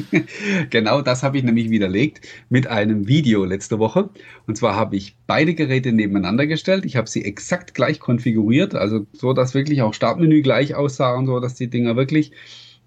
[0.71, 4.11] genau das habe ich nämlich widerlegt mit einem Video letzte Woche.
[4.47, 6.85] Und zwar habe ich beide Geräte nebeneinander gestellt.
[6.85, 11.27] Ich habe sie exakt gleich konfiguriert, also so, dass wirklich auch Startmenü gleich aussah und
[11.27, 12.33] so, dass die Dinger wirklich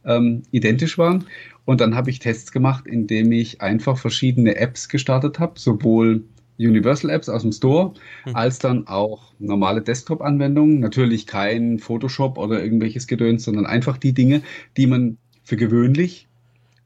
[0.06, 1.26] ähm, identisch waren.
[1.64, 6.24] Und dann habe ich Tests gemacht, indem ich einfach verschiedene Apps gestartet habe, sowohl
[6.60, 7.94] Universal Apps aus dem Store,
[8.26, 8.36] mhm.
[8.36, 10.80] als dann auch normale Desktop-Anwendungen.
[10.80, 14.42] Natürlich kein Photoshop oder irgendwelches Gedöns, sondern einfach die Dinge,
[14.76, 16.28] die man für gewöhnlich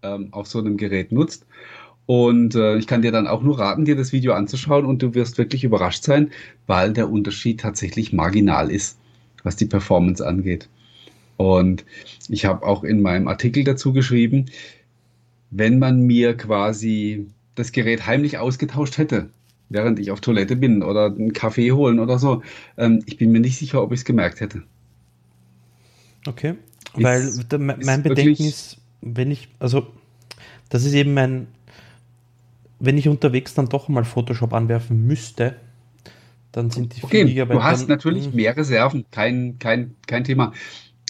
[0.04, 1.46] ähm, auf so einem Gerät nutzt.
[2.06, 5.14] Und äh, ich kann dir dann auch nur raten, dir das Video anzuschauen und du
[5.14, 6.32] wirst wirklich überrascht sein,
[6.68, 8.98] weil der Unterschied tatsächlich marginal ist,
[9.44, 10.68] was die Performance angeht.
[11.38, 11.86] Und
[12.28, 14.48] ich habe auch in meinem Artikel dazu geschrieben,
[15.52, 19.30] wenn man mir quasi das Gerät heimlich ausgetauscht hätte,
[19.72, 22.44] während ich auf Toilette bin oder einen Kaffee holen oder so,
[22.78, 24.64] ähm, ich bin mir nicht sicher, ob ich es gemerkt hätte.
[26.28, 26.56] Okay.
[26.94, 29.88] Weil ist, mein Bedenken ist, wenn ich, also
[30.70, 31.48] das ist eben mein,
[32.80, 35.56] wenn ich unterwegs dann doch mal Photoshop anwerfen müsste,
[36.52, 38.36] dann sind die okay, Gigabyte Du hast dann, natürlich hm.
[38.36, 40.54] mehr Reserven, kein, kein, kein Thema.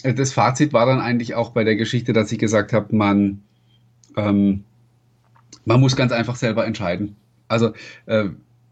[0.04, 3.42] Das Fazit war dann eigentlich auch bei der Geschichte, dass ich gesagt habe, man,
[4.18, 4.64] ähm,
[5.66, 7.16] man muss ganz einfach selber entscheiden.
[7.48, 7.74] Also
[8.06, 8.30] äh,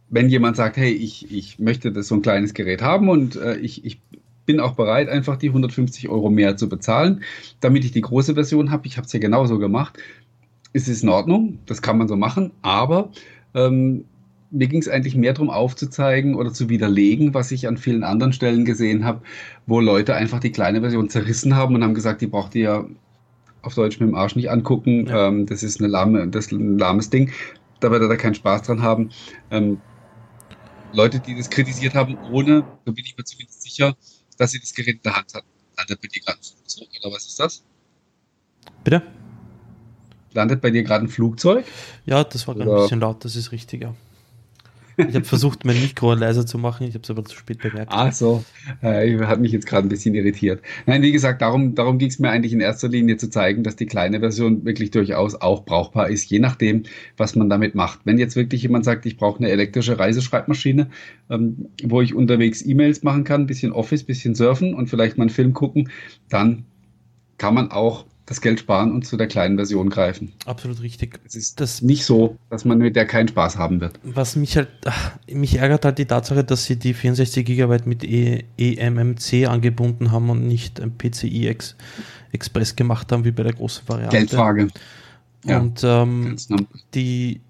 [0.10, 3.58] wenn jemand sagt, hey, ich, ich möchte das so ein kleines Gerät haben und äh,
[3.58, 4.02] ich, ich
[4.46, 7.22] bin auch bereit, einfach die 150 Euro mehr zu bezahlen,
[7.60, 8.88] damit ich die große Version habe.
[8.88, 10.00] Ich habe es ja genauso gemacht.
[10.74, 13.12] Es ist in Ordnung, das kann man so machen, aber
[13.54, 14.06] ähm,
[14.52, 18.34] mir ging es eigentlich mehr darum aufzuzeigen oder zu widerlegen, was ich an vielen anderen
[18.34, 19.22] Stellen gesehen habe,
[19.68, 22.86] wo Leute einfach die kleine Version zerrissen haben und haben gesagt, die braucht ihr ja
[23.62, 25.06] auf Deutsch mit dem Arsch nicht angucken.
[25.08, 25.28] Ja.
[25.28, 27.32] Ähm, das ist eine lahme, das ein lahmes Ding.
[27.80, 29.10] Da wird er da keinen Spaß dran haben.
[29.52, 29.80] Ähm,
[30.92, 33.96] Leute, die das kritisiert haben, ohne, da bin ich mir zumindest sicher,
[34.38, 35.44] dass sie das Gerät in der Hand hat.
[35.78, 37.64] Landet bei dir gerade ein Flugzeug oder was ist das?
[38.84, 39.02] Bitte?
[40.34, 41.66] Landet bei dir gerade ein Flugzeug?
[42.06, 43.96] Ja, das war gerade ein bisschen laut, das ist richtig, ja.
[45.08, 47.92] Ich habe versucht, mein Mikro leiser zu machen, ich habe es aber zu spät bemerkt.
[47.94, 48.44] Ach so,
[48.82, 50.62] äh, hat mich jetzt gerade ein bisschen irritiert.
[50.86, 53.76] Nein, wie gesagt, darum, darum ging es mir eigentlich in erster Linie zu zeigen, dass
[53.76, 56.84] die kleine Version wirklich durchaus auch brauchbar ist, je nachdem,
[57.16, 58.02] was man damit macht.
[58.04, 60.90] Wenn jetzt wirklich jemand sagt, ich brauche eine elektrische Reiseschreibmaschine,
[61.30, 65.30] ähm, wo ich unterwegs E-Mails machen kann, bisschen Office, bisschen surfen und vielleicht mal einen
[65.30, 65.90] Film gucken,
[66.30, 66.66] dann
[67.38, 70.34] kann man auch das Geld sparen und zu der kleinen Version greifen.
[70.46, 71.20] Absolut richtig.
[71.26, 74.00] Es ist das nicht so, dass man mit der keinen Spaß haben wird.
[74.04, 78.04] Was mich halt, ach, mich ärgert halt die Tatsache, dass sie die 64 GB mit
[78.04, 81.76] e eMMC angebunden haben und nicht ein PCI Ex
[82.32, 84.16] Express gemacht haben, wie bei der großen Variante.
[84.16, 84.68] Geldfrage.
[85.46, 86.36] Und ja, ähm,
[86.94, 87.42] die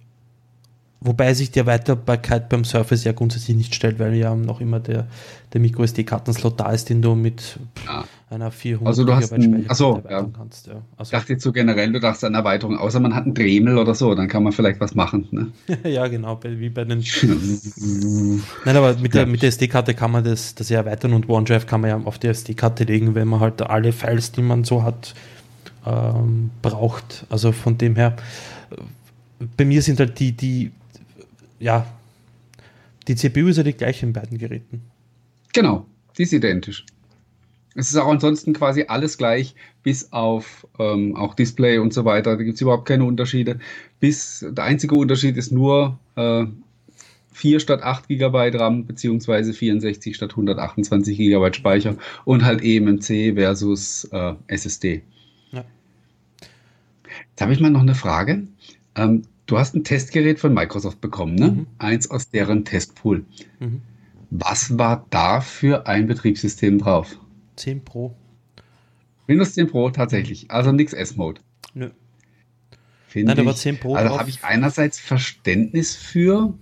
[1.01, 5.07] Wobei sich die Erweiterbarkeit beim Surface ja grundsätzlich nicht stellt, weil ja noch immer der,
[5.53, 8.03] der MicroSD-Kartenslot da ist, den du mit ja.
[8.29, 10.37] einer 400 also du hast ein, achso, erweitern ja.
[10.37, 10.67] kannst.
[10.67, 10.81] Ja.
[10.97, 13.77] Also, ich dachte jetzt so generell, du dachtest eine Erweiterung, außer man hat einen Dremel
[13.77, 15.25] oder so, dann kann man vielleicht was machen.
[15.31, 15.47] Ne?
[15.89, 16.99] ja, genau, wie bei den.
[18.65, 21.65] Nein, aber mit der, mit der SD-Karte kann man das, das ja erweitern und OneDrive
[21.65, 24.83] kann man ja auf die SD-Karte legen, wenn man halt alle Files, die man so
[24.83, 25.15] hat,
[25.85, 27.25] ähm, braucht.
[27.29, 28.17] Also von dem her,
[29.55, 30.71] bei mir sind halt die, die
[31.59, 31.85] ja,
[33.07, 34.81] die CPU ist ja die gleiche in beiden Geräten.
[35.53, 35.85] Genau,
[36.17, 36.85] die ist identisch.
[37.75, 42.35] Es ist auch ansonsten quasi alles gleich, bis auf ähm, auch Display und so weiter.
[42.35, 43.59] Da gibt es überhaupt keine Unterschiede.
[43.99, 46.45] Bis der einzige Unterschied ist nur äh,
[47.31, 51.95] 4 statt 8 GB RAM, beziehungsweise 64 statt 128 GB Speicher
[52.25, 55.03] und halt eMMC versus äh, SSD.
[55.51, 55.63] Ja.
[57.29, 58.43] Jetzt habe ich mal noch eine Frage.
[58.95, 61.47] Ähm, Du hast ein Testgerät von Microsoft bekommen, ne?
[61.47, 61.67] Mhm.
[61.79, 63.25] Eins aus deren Testpool.
[63.59, 63.81] Mhm.
[64.29, 67.17] Was war da für ein Betriebssystem drauf?
[67.55, 68.15] 10 Pro.
[69.25, 70.51] Windows 10 Pro tatsächlich.
[70.51, 71.41] Also nichts S-Mode.
[71.73, 71.89] Nö.
[73.07, 73.95] Find Nein, war 10 Pro.
[73.95, 76.53] Also habe ich einerseits Verständnis für,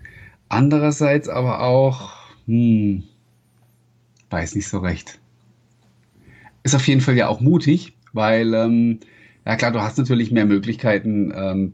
[0.47, 2.13] andererseits aber auch,
[2.45, 3.03] hm,
[4.29, 5.19] weiß nicht so recht.
[6.63, 9.01] Ist auf jeden Fall ja auch mutig, weil, ähm,
[9.45, 11.73] ja klar, du hast natürlich mehr Möglichkeiten, ähm,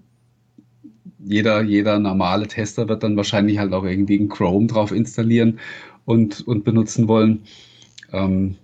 [1.25, 5.59] jeder, jeder normale Tester wird dann wahrscheinlich halt auch irgendwie ein Chrome drauf installieren
[6.05, 7.43] und, und benutzen wollen.
[8.11, 8.55] Ähm,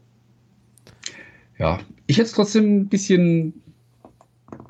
[1.57, 3.53] ja, ich hätte trotzdem ein bisschen,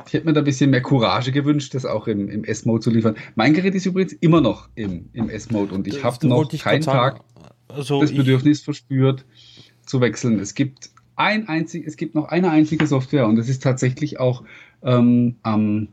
[0.08, 2.90] ich hätte mir da ein bisschen mehr Courage gewünscht, das auch im, im S-Mode zu
[2.90, 3.16] liefern.
[3.36, 7.22] Mein Gerät ist übrigens immer noch im, im S-Mode und ich habe noch keinen Tag
[7.70, 9.26] also das Bedürfnis verspürt
[9.86, 10.40] zu wechseln.
[10.40, 14.44] Es gibt ein einzig, es gibt noch eine einzige Software und das ist tatsächlich auch
[14.84, 15.90] ähm, am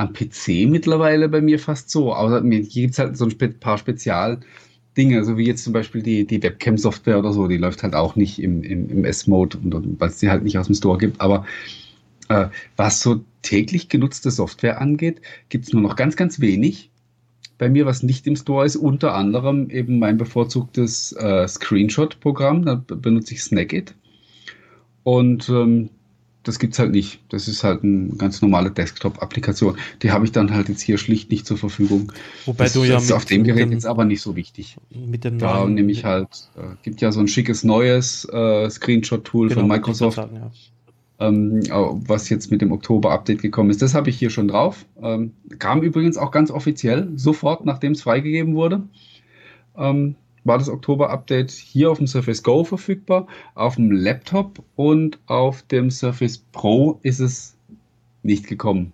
[0.00, 2.14] am PC mittlerweile bei mir fast so.
[2.14, 4.40] Außer mir gibt es halt so ein paar Spezial,
[4.96, 8.16] Dinge, so wie jetzt zum Beispiel die, die Webcam-Software oder so, die läuft halt auch
[8.16, 11.20] nicht im, im, im S-Mode, weil es die halt nicht aus dem Store gibt.
[11.20, 11.46] Aber
[12.28, 16.90] äh, was so täglich genutzte Software angeht, gibt es nur noch ganz, ganz wenig.
[17.58, 22.74] Bei mir, was nicht im Store ist, unter anderem eben mein bevorzugtes äh, Screenshot-Programm, da
[22.74, 23.94] benutze ich Snagit.
[25.04, 25.90] Und ähm,
[26.42, 27.20] das gibt's halt nicht.
[27.28, 29.76] Das ist halt eine ganz normale Desktop-Applikation.
[30.02, 32.12] Die habe ich dann halt jetzt hier schlicht nicht zur Verfügung.
[32.46, 34.76] Wobei das, du ja ist mit, auf dem Gerät dem, jetzt aber nicht so wichtig.
[34.90, 38.70] Mit dem da neuen, nehme ich halt, äh, gibt ja so ein schickes neues äh,
[38.70, 41.28] Screenshot-Tool genau, von Microsoft, sagen, ja.
[41.28, 41.62] ähm,
[42.06, 43.82] was jetzt mit dem Oktober-Update gekommen ist.
[43.82, 44.86] Das habe ich hier schon drauf.
[45.02, 48.82] Ähm, kam übrigens auch ganz offiziell, sofort nachdem es freigegeben wurde.
[49.76, 55.62] Ähm, war das Oktober-Update hier auf dem Surface Go verfügbar, auf dem Laptop und auf
[55.62, 57.54] dem Surface Pro ist es
[58.22, 58.92] nicht gekommen.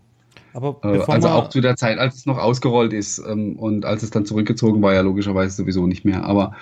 [0.55, 4.03] Aber Äh, also auch zu der Zeit, als es noch ausgerollt ist ähm, und als
[4.03, 6.25] es dann zurückgezogen war, ja logischerweise sowieso nicht mehr.
[6.25, 6.57] Aber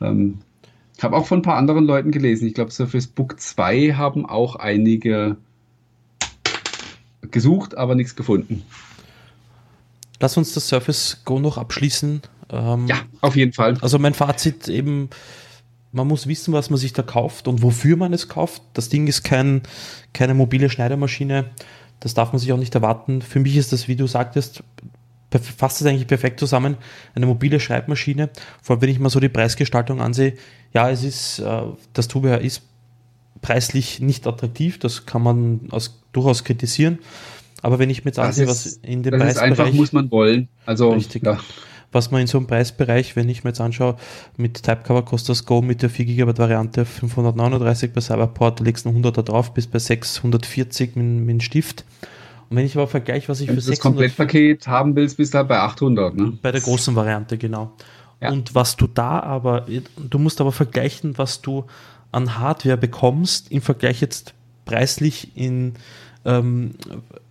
[0.00, 0.38] ähm,
[0.96, 2.46] ich habe auch von ein paar anderen Leuten gelesen.
[2.46, 5.36] Ich glaube, Surface Book 2 haben auch einige
[7.30, 8.62] gesucht, aber nichts gefunden.
[10.20, 12.22] Lass uns das Surface Go noch abschließen.
[12.50, 13.76] Ähm, Ja, auf jeden Fall.
[13.80, 15.10] Also mein Fazit eben,
[15.92, 18.62] man muss wissen, was man sich da kauft und wofür man es kauft.
[18.74, 19.62] Das Ding ist kein,
[20.12, 21.46] keine mobile Schneidermaschine.
[22.00, 23.22] Das darf man sich auch nicht erwarten.
[23.22, 24.62] Für mich ist das, wie du sagtest,
[25.38, 26.76] fasst es eigentlich perfekt zusammen.
[27.14, 28.30] Eine mobile Schreibmaschine.
[28.62, 30.34] Vor allem, wenn ich mal so die Preisgestaltung ansehe.
[30.72, 32.62] Ja, es ist, äh, das Zubehör ist
[33.42, 34.78] preislich nicht attraktiv.
[34.78, 36.98] Das kann man aus, durchaus kritisieren.
[37.62, 40.10] Aber wenn ich mir jetzt ansehe, was in dem Das ist einfach, Preisbereich muss man
[40.10, 40.48] wollen.
[40.66, 41.24] Also, Richtig.
[41.24, 41.38] ja.
[41.92, 43.96] Was man in so einem Preisbereich, wenn ich mir jetzt anschaue,
[44.36, 48.86] mit Typecover kostet das Go mit der 4 GB Variante 539 bei Cyberport, du legst
[48.86, 51.84] einen 100er drauf, bis bei 640 mit, mit dem Stift.
[52.48, 55.16] Und wenn ich aber vergleiche, was ich Wenn für du das 600 Komplettpaket haben willst,
[55.16, 56.16] bist du halt bei 800.
[56.16, 56.38] Ne?
[56.40, 57.72] bei der großen Variante, genau.
[58.20, 58.30] Ja.
[58.30, 59.66] Und was du da aber,
[59.96, 61.64] du musst aber vergleichen, was du
[62.12, 64.34] an Hardware bekommst, im Vergleich jetzt
[64.64, 65.74] preislich in,
[66.24, 66.72] ähm,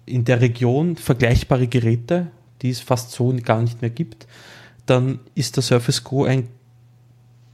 [0.06, 2.28] in der Region vergleichbare Geräte,
[2.62, 4.28] die es fast so gar nicht mehr gibt,
[4.86, 6.48] dann ist der Surface Go ein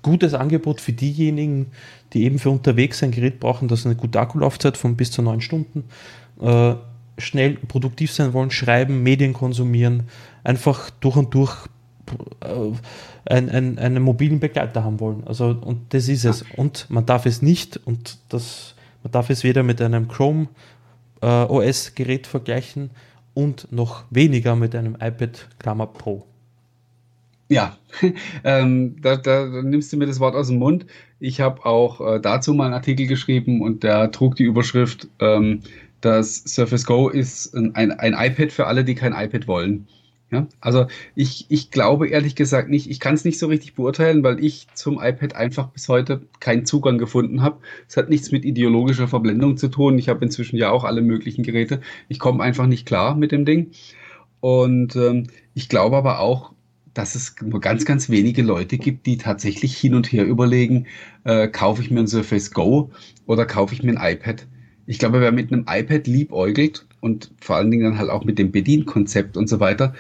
[0.01, 1.72] gutes Angebot für diejenigen,
[2.14, 5.41] die eben für unterwegs ein Gerät brauchen, das eine gute Akkulaufzeit von bis zu neun
[5.41, 5.86] Stunden,
[6.39, 6.76] äh,
[7.18, 10.03] schnell produktiv sein wollen, schreiben, Medien konsumieren,
[10.43, 11.56] einfach durch und durch
[12.41, 12.72] äh,
[13.26, 15.24] ein, ein, einen mobilen Begleiter haben wollen.
[15.26, 16.45] Also, und das ist es.
[16.56, 20.47] Und man darf es nicht, und das, man darf es weder mit einem Chrome
[21.22, 22.91] äh, OS-Gerät vergleichen
[23.36, 26.25] und noch weniger mit einem iPad Klammer Pro.
[27.47, 27.77] Ja,
[28.43, 30.88] ähm, da, da, da nimmst du mir das Wort aus dem Mund.
[31.19, 35.61] Ich habe auch äh, dazu mal einen Artikel geschrieben und der trug die Überschrift, ähm,
[36.01, 39.88] das Surface Go ist ein, ein iPad für alle, die kein iPad wollen.
[40.32, 44.23] Ja, also ich, ich glaube ehrlich gesagt nicht, ich kann es nicht so richtig beurteilen,
[44.23, 47.59] weil ich zum iPad einfach bis heute keinen Zugang gefunden habe.
[47.88, 49.99] Es hat nichts mit ideologischer Verblendung zu tun.
[49.99, 51.80] Ich habe inzwischen ja auch alle möglichen Geräte.
[52.09, 53.71] Ich komme einfach nicht klar mit dem Ding.
[54.39, 56.53] Und ähm, ich glaube aber auch,
[56.95, 60.88] dass es nur ganz, ganz wenige Leute gibt, die tatsächlich hin und her überlegen,
[61.23, 62.91] äh, kaufe ich mir ein Surface Go
[63.28, 64.47] oder kaufe ich mir ein iPad.
[64.88, 68.38] Ich glaube, wer mit einem iPad liebäugelt und vor allen Dingen dann halt auch mit
[68.38, 69.93] dem Bedienkonzept und so weiter,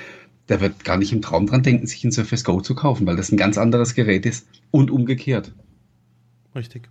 [0.49, 3.15] der wird gar nicht im Traum dran denken, sich ein Surface Go zu kaufen, weil
[3.15, 5.53] das ein ganz anderes Gerät ist und umgekehrt.
[6.55, 6.87] Richtig.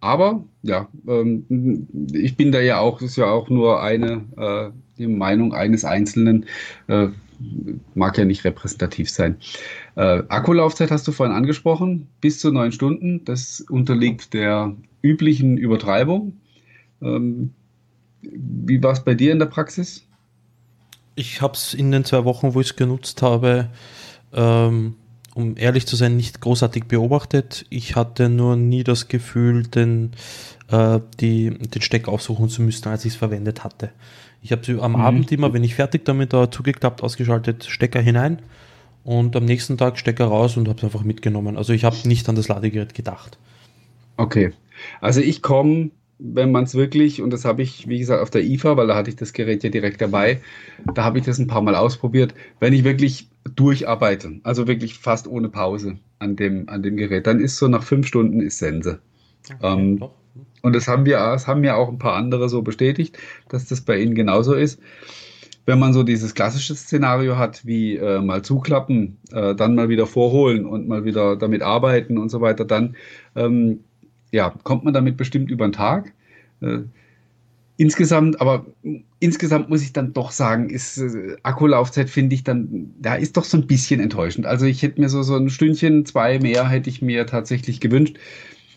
[0.00, 5.06] Aber ja, ähm, ich bin da ja auch, ist ja auch nur eine äh, die
[5.06, 6.46] Meinung eines Einzelnen,
[6.88, 7.08] äh,
[7.94, 9.36] mag ja nicht repräsentativ sein.
[9.96, 13.24] Äh, Akkulaufzeit hast du vorhin angesprochen, bis zu neun Stunden.
[13.24, 16.34] Das unterliegt der üblichen Übertreibung.
[17.00, 17.52] Ähm,
[18.22, 20.06] wie war es bei dir in der Praxis?
[21.14, 23.68] Ich habe es in den zwei Wochen, wo ich es genutzt habe,
[24.32, 24.94] ähm,
[25.34, 27.66] um ehrlich zu sein, nicht großartig beobachtet.
[27.68, 30.12] Ich hatte nur nie das Gefühl, den,
[30.72, 33.90] äh, die, den Stecker aufsuchen zu müssen, als ich es verwendet hatte.
[34.42, 35.00] Ich habe am Mhm.
[35.00, 38.42] Abend immer, wenn ich fertig damit war, zugeklappt, ausgeschaltet, Stecker hinein
[39.04, 41.56] und am nächsten Tag Stecker raus und habe es einfach mitgenommen.
[41.56, 43.38] Also ich habe nicht an das Ladegerät gedacht.
[44.16, 44.52] Okay.
[45.00, 48.42] Also ich komme, wenn man es wirklich, und das habe ich, wie gesagt, auf der
[48.44, 50.40] IFA, weil da hatte ich das Gerät ja direkt dabei,
[50.94, 55.26] da habe ich das ein paar Mal ausprobiert, wenn ich wirklich durcharbeite, also wirklich fast
[55.28, 59.00] ohne Pause an dem, an dem Gerät, dann ist so nach fünf Stunden ist Sense.
[59.62, 60.14] Ähm, doch.
[60.62, 63.18] Und das haben wir, das haben ja auch ein paar andere so bestätigt,
[63.48, 64.80] dass das bei ihnen genauso ist.
[65.64, 70.06] Wenn man so dieses klassische Szenario hat, wie äh, mal zuklappen, äh, dann mal wieder
[70.06, 72.96] vorholen und mal wieder damit arbeiten und so weiter, dann
[73.36, 73.80] ähm,
[74.32, 76.12] ja, kommt man damit bestimmt über den Tag.
[76.60, 76.80] Äh,
[77.76, 78.66] insgesamt, aber
[79.20, 83.44] insgesamt muss ich dann doch sagen, ist äh, Akkulaufzeit finde ich dann, da ist doch
[83.44, 84.46] so ein bisschen enttäuschend.
[84.46, 88.18] Also ich hätte mir so, so ein Stündchen, zwei mehr hätte ich mir tatsächlich gewünscht.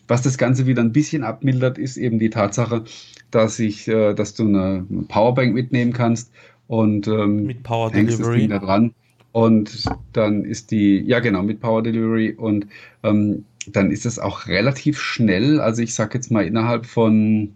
[0.08, 2.84] Was das Ganze wieder ein bisschen abmildert, ist eben die Tatsache,
[3.32, 6.32] dass ich, äh, dass du eine Powerbank mitnehmen kannst
[6.68, 8.93] und ähm, mit Power Delivery da dran
[9.36, 9.84] und
[10.14, 12.68] dann ist die, ja genau, mit Power Delivery und
[13.03, 15.60] ähm, dann ist es auch relativ schnell.
[15.60, 17.53] Also ich sage jetzt mal innerhalb von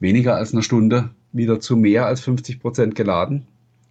[0.00, 3.46] weniger als einer Stunde wieder zu mehr als 50 Prozent geladen.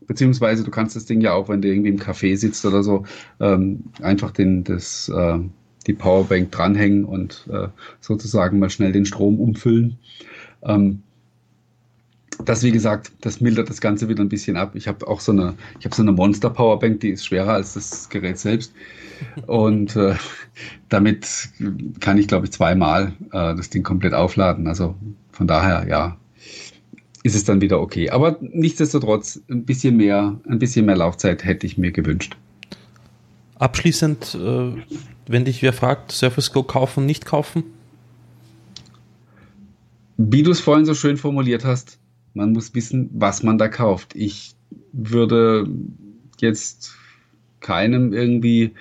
[0.07, 3.03] Beziehungsweise du kannst das Ding ja auch, wenn du irgendwie im Café sitzt oder so,
[3.39, 5.37] ähm, einfach den, das, äh,
[5.87, 7.67] die Powerbank dranhängen und äh,
[7.99, 9.97] sozusagen mal schnell den Strom umfüllen.
[10.63, 11.03] Ähm,
[12.45, 14.71] das, wie gesagt, das mildert das Ganze wieder ein bisschen ab.
[14.75, 17.73] Ich habe auch so eine, ich habe so eine Monster Powerbank, die ist schwerer als
[17.73, 18.73] das Gerät selbst.
[19.45, 20.15] Und äh,
[20.89, 21.49] damit
[21.99, 24.67] kann ich, glaube ich, zweimal äh, das Ding komplett aufladen.
[24.67, 24.95] Also
[25.31, 26.17] von daher, ja,
[27.23, 28.09] ist es dann wieder okay.
[28.09, 32.37] Aber nichtsdestotrotz, ein bisschen mehr, ein bisschen mehr Laufzeit hätte ich mir gewünscht.
[33.55, 34.71] Abschließend, äh,
[35.27, 37.63] wenn dich wer fragt, Surface Go kaufen, nicht kaufen?
[40.17, 41.99] Wie du es vorhin so schön formuliert hast,
[42.33, 44.15] man muss wissen, was man da kauft.
[44.15, 44.55] Ich
[44.91, 45.67] würde
[46.39, 46.95] jetzt
[47.59, 48.73] keinem irgendwie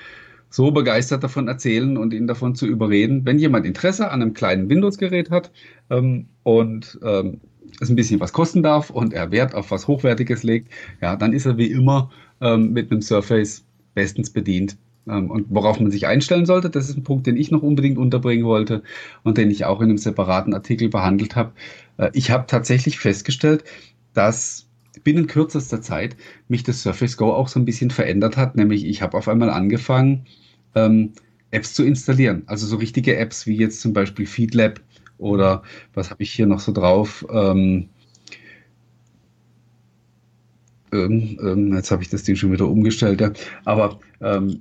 [0.51, 3.25] so begeistert davon erzählen und ihn davon zu überreden.
[3.25, 5.51] Wenn jemand Interesse an einem kleinen Windows-Gerät hat
[5.89, 7.41] ähm, und ähm,
[7.81, 10.71] es ein bisschen was kosten darf und er Wert auf was Hochwertiges legt,
[11.01, 12.11] ja, dann ist er wie immer
[12.41, 13.65] ähm, mit einem Surface
[13.95, 14.77] bestens bedient.
[15.09, 17.99] Ähm, und worauf man sich einstellen sollte, das ist ein Punkt, den ich noch unbedingt
[17.99, 18.83] unterbringen wollte
[19.23, 21.53] und den ich auch in einem separaten Artikel behandelt habe.
[21.97, 23.65] Äh, ich habe tatsächlich festgestellt,
[24.15, 24.69] dass
[25.05, 26.17] binnen kürzester Zeit
[26.49, 28.57] mich das Surface Go auch so ein bisschen verändert hat.
[28.57, 30.27] Nämlich ich habe auf einmal angefangen,
[30.75, 31.13] ähm,
[31.51, 32.43] Apps zu installieren.
[32.47, 34.81] Also so richtige Apps wie jetzt zum Beispiel FeedLab
[35.19, 35.63] oder
[35.95, 37.27] was habe ich hier noch so drauf?
[37.31, 37.89] Ähm,
[40.93, 43.33] ähm, ähm jetzt habe ich das Ding schon wieder umgestellt, ja.
[43.65, 44.61] Aber ähm,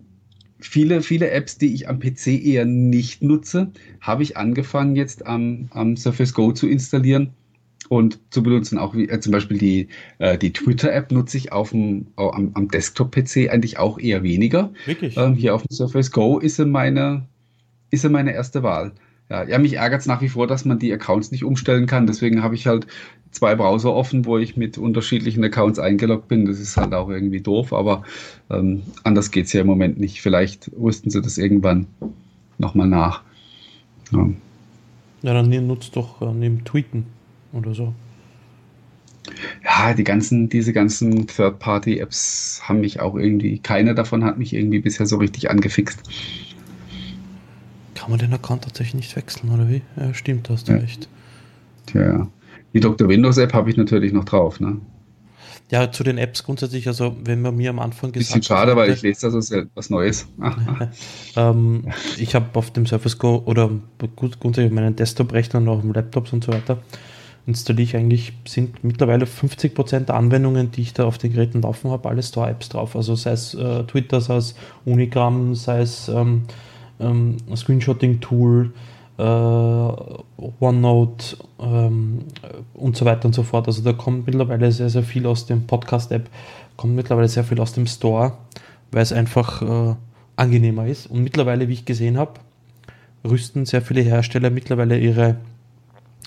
[0.59, 5.69] viele, viele Apps, die ich am PC eher nicht nutze, habe ich angefangen jetzt am,
[5.71, 7.31] am Surface Go zu installieren
[7.89, 8.77] und zu benutzen.
[8.77, 9.87] Auch wie, äh, zum Beispiel die,
[10.19, 14.71] äh, die Twitter-App nutze ich auf dem, am, am Desktop-PC eigentlich auch eher weniger.
[14.85, 15.17] Wirklich?
[15.17, 17.27] Ähm, hier auf dem Surface Go ist sie meine,
[17.89, 18.93] ist sie meine erste Wahl.
[19.31, 22.05] Ja, ja mich ärgert es nach wie vor, dass man die Accounts nicht umstellen kann.
[22.05, 22.85] Deswegen habe ich halt
[23.31, 26.45] zwei Browser offen, wo ich mit unterschiedlichen Accounts eingeloggt bin.
[26.45, 28.03] Das ist halt auch irgendwie doof, aber
[28.49, 30.21] ähm, anders geht es ja im Moment nicht.
[30.21, 31.87] Vielleicht rüsten sie das irgendwann
[32.57, 33.21] nochmal nach.
[34.11, 34.29] Ja.
[35.21, 37.05] ja, dann nutzt doch äh, neben Tweeten
[37.53, 37.93] oder so.
[39.63, 44.79] Ja, die ganzen, diese ganzen Third-Party-Apps haben mich auch irgendwie, keine davon hat mich irgendwie
[44.79, 46.03] bisher so richtig angefixt.
[48.01, 49.83] Kann man den Account tatsächlich nicht wechseln, oder wie?
[49.95, 50.79] Ja, stimmt, hast du ja.
[50.79, 51.07] recht.
[51.85, 52.27] Tja,
[52.73, 53.07] die Dr.
[53.07, 54.77] Windows App habe ich natürlich noch drauf, ne?
[55.69, 58.89] Ja, zu den Apps grundsätzlich, also wenn man mir am Anfang gesagt Bisschen schade, weil
[58.89, 60.27] ich lese da so was Neues.
[61.35, 63.69] ähm, ich habe auf dem Surface Go oder
[64.15, 66.79] gut, grundsätzlich meinen Desktop-Rechnern, auf dem Laptops und so weiter,
[67.45, 71.91] installiere ich eigentlich, sind mittlerweile 50% der Anwendungen, die ich da auf den Geräten laufen
[71.91, 72.95] habe, alle Store-Apps drauf.
[72.95, 76.45] Also sei es äh, Twitter, sei es Unigram, sei es ähm,
[77.01, 78.71] ähm, Screenshotting-Tool,
[79.17, 79.23] äh,
[80.59, 82.25] OneNote ähm,
[82.73, 83.67] und so weiter und so fort.
[83.67, 86.29] Also da kommt mittlerweile sehr, sehr viel aus dem Podcast-App,
[86.77, 88.33] kommt mittlerweile sehr viel aus dem Store,
[88.91, 89.95] weil es einfach äh,
[90.35, 91.07] angenehmer ist.
[91.07, 92.33] Und mittlerweile, wie ich gesehen habe,
[93.23, 95.37] rüsten sehr viele Hersteller mittlerweile ihre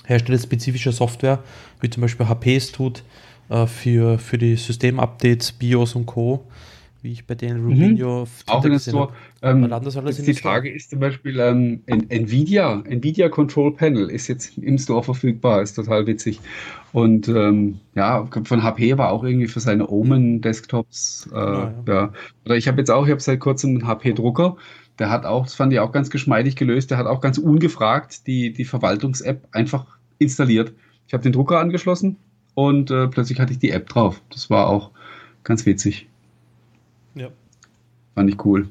[0.05, 1.39] herstellerspezifische Software,
[1.81, 3.03] wie zum Beispiel HP es tut,
[3.49, 6.45] äh, für, für die Systemupdates, BIOS und Co
[7.05, 8.27] wie ich bei denen Rubinho mhm.
[8.47, 9.13] auch in der Store.
[9.43, 9.71] Ähm,
[10.25, 15.61] die Frage ist zum Beispiel ähm, Nvidia, Nvidia Control Panel ist jetzt im Store verfügbar,
[15.61, 16.41] ist total witzig.
[16.91, 21.29] Und ähm, ja, von HP war auch irgendwie für seine Omen Desktops.
[21.31, 21.93] Äh, ja, ja.
[21.93, 24.57] ja, Oder ich habe jetzt auch, ich habe seit kurzem einen HP Drucker.
[24.97, 26.89] Der hat auch, das fand ich auch ganz geschmeidig gelöst.
[26.89, 29.85] Der hat auch ganz ungefragt die die Verwaltungs-App einfach
[30.17, 30.73] installiert.
[31.07, 32.17] Ich habe den Drucker angeschlossen
[32.55, 34.21] und äh, plötzlich hatte ich die App drauf.
[34.31, 34.89] Das war auch
[35.43, 36.07] ganz witzig.
[38.15, 38.69] Fand ich cool.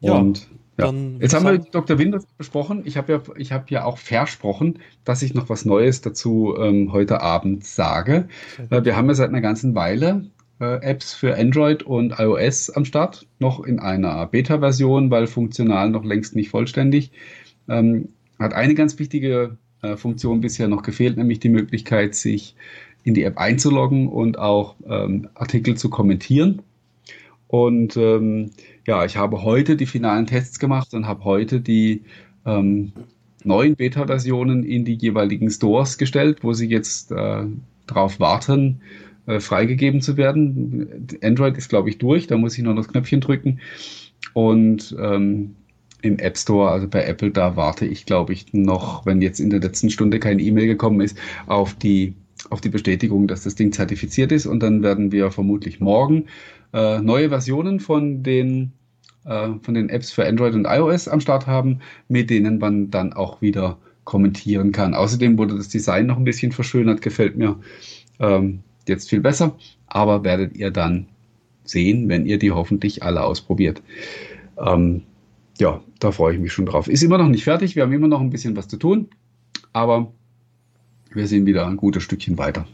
[0.00, 0.92] Ja, und ja.
[1.20, 1.98] Jetzt haben wir Dr.
[1.98, 2.82] Windows besprochen.
[2.84, 6.92] Ich habe ja, ich habe ja auch versprochen, dass ich noch was Neues dazu ähm,
[6.92, 8.28] heute Abend sage.
[8.70, 10.30] Äh, wir haben ja seit einer ganzen Weile
[10.60, 16.04] äh, Apps für Android und iOS am Start, noch in einer Beta-Version, weil funktional noch
[16.04, 17.10] längst nicht vollständig.
[17.68, 22.54] Ähm, hat eine ganz wichtige äh, Funktion bisher noch gefehlt, nämlich die Möglichkeit, sich
[23.02, 26.62] in die App einzuloggen und auch ähm, Artikel zu kommentieren.
[27.48, 28.50] Und ähm,
[28.86, 32.02] ja, ich habe heute die finalen Tests gemacht und habe heute die,
[32.44, 32.92] ähm,
[33.46, 37.44] neuen Beta-Versionen in die jeweiligen Stores gestellt, wo sie jetzt äh,
[37.86, 38.80] darauf warten,
[39.26, 41.06] äh, freigegeben zu werden.
[41.22, 43.60] Android ist, glaube ich, durch, da muss ich noch das Knöpfchen drücken.
[44.34, 45.54] Und ähm,
[46.02, 49.50] im App Store, also bei Apple, da warte ich, glaube ich, noch, wenn jetzt in
[49.50, 51.16] der letzten Stunde keine E-Mail gekommen ist,
[51.46, 52.14] auf die,
[52.50, 54.46] auf die Bestätigung, dass das Ding zertifiziert ist.
[54.46, 56.26] Und dann werden wir vermutlich morgen
[56.76, 58.72] äh, neue Versionen von den,
[59.24, 63.14] äh, von den Apps für Android und iOS am Start haben, mit denen man dann
[63.14, 64.94] auch wieder kommentieren kann.
[64.94, 67.58] Außerdem wurde das Design noch ein bisschen verschönert, gefällt mir
[68.20, 69.56] ähm, jetzt viel besser,
[69.86, 71.06] aber werdet ihr dann
[71.64, 73.82] sehen, wenn ihr die hoffentlich alle ausprobiert.
[74.58, 75.02] Ähm,
[75.58, 76.88] ja, da freue ich mich schon drauf.
[76.88, 79.08] Ist immer noch nicht fertig, wir haben immer noch ein bisschen was zu tun,
[79.72, 80.12] aber
[81.10, 82.66] wir sind wieder ein gutes Stückchen weiter.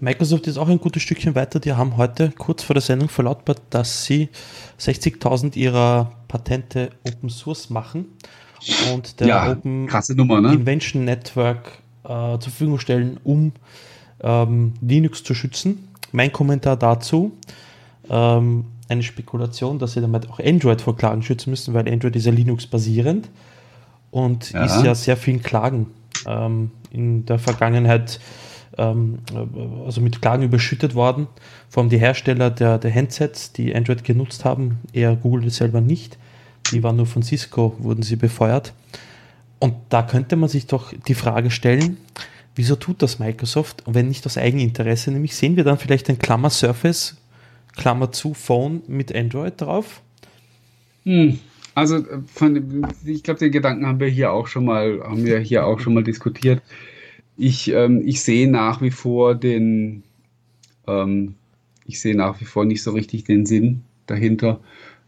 [0.00, 1.60] Microsoft ist auch ein gutes Stückchen weiter.
[1.60, 4.30] Die haben heute kurz vor der Sendung verlautbart, dass sie
[4.80, 8.06] 60.000 ihrer Patente Open Source machen
[8.92, 10.54] und der ja, Open Nummer, ne?
[10.54, 13.52] Invention Network äh, zur Verfügung stellen, um
[14.22, 15.88] ähm, Linux zu schützen.
[16.10, 17.32] Mein Kommentar dazu,
[18.10, 22.26] ähm, eine Spekulation, dass sie damit auch Android vor Klagen schützen müssen, weil Android ist
[22.26, 23.30] ja Linux basierend
[24.10, 24.64] und ja.
[24.64, 25.86] ist ja sehr vielen Klagen
[26.26, 28.20] ähm, in der Vergangenheit
[28.78, 29.18] ähm,
[29.84, 31.26] also mit Klagen überschüttet worden.
[31.68, 36.18] Vor allem die Hersteller der, der Handsets, die Android genutzt haben, eher Google selber nicht.
[36.72, 38.72] Die waren nur von Cisco, wurden sie befeuert.
[39.58, 41.98] Und da könnte man sich doch die Frage stellen,
[42.54, 43.86] wieso tut das Microsoft?
[43.86, 47.16] Und wenn nicht aus Eigeninteresse, nämlich sehen wir dann vielleicht ein Klammer Surface,
[47.76, 50.02] Klammer zu Phone mit Android drauf?
[51.04, 51.38] Hm.
[51.74, 52.04] Also
[52.34, 55.80] von, ich glaube, den Gedanken haben wir hier auch schon mal, haben wir hier auch
[55.80, 56.60] schon mal diskutiert
[57.42, 60.04] ich, ähm, ich sehe nach wie vor den,
[60.86, 61.34] ähm,
[61.84, 64.60] ich sehe nach wie vor nicht so richtig den Sinn dahinter.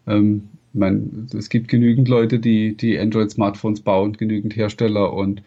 [0.09, 5.43] Ähm, man, es gibt genügend Leute, die, die Android-Smartphones bauen, genügend Hersteller und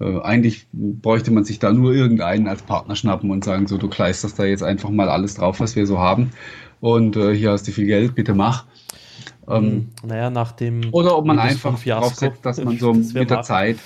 [0.00, 3.88] äh, eigentlich bräuchte man sich da nur irgendeinen als Partner schnappen und sagen, so du
[3.88, 6.30] kleisterst da jetzt einfach mal alles drauf, was wir so haben
[6.80, 8.64] und äh, hier hast du viel Geld, bitte mach.
[9.48, 13.78] Ähm, naja, nach dem oder ob man einfach draufsetzt, dass man so mit der Zeit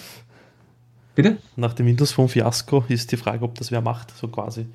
[1.15, 1.39] Bitte?
[1.57, 4.67] Nach dem Windows Phone Fiasko ist die Frage, ob das wer macht, so quasi.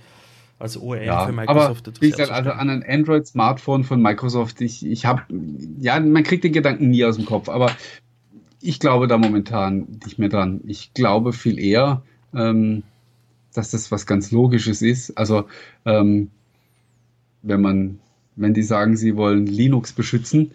[0.59, 1.87] Als OEM ja, für Microsoft.
[1.87, 5.21] Aber wie gesagt, also an ein Android-Smartphone von Microsoft, ich, ich habe,
[5.79, 7.71] ja, man kriegt den Gedanken nie aus dem Kopf, aber
[8.61, 10.61] ich glaube da momentan nicht mehr dran.
[10.65, 12.01] Ich glaube viel eher,
[12.33, 12.83] ähm,
[13.53, 15.15] dass das was ganz Logisches ist.
[15.17, 15.45] Also,
[15.85, 16.31] ähm,
[17.43, 17.99] wenn man,
[18.35, 20.51] wenn die sagen, sie wollen Linux beschützen,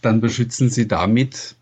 [0.00, 1.56] dann beschützen sie damit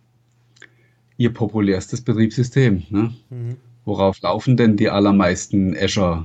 [1.20, 2.82] ihr populärstes Betriebssystem.
[2.88, 3.14] Ne?
[3.28, 3.56] Mhm.
[3.84, 6.24] Worauf laufen denn die allermeisten Azure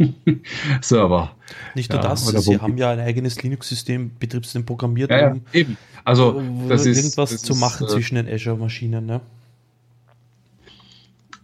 [0.00, 0.04] äh,
[0.80, 1.36] Server?
[1.76, 5.76] Nicht nur ja, das, sie haben ja ein eigenes Linux-System, Betriebssystem programmiert, ja, um eben.
[6.04, 9.06] Also, das ist, irgendwas das zu ist, machen äh, zwischen den Azure-Maschinen.
[9.06, 9.20] Ne?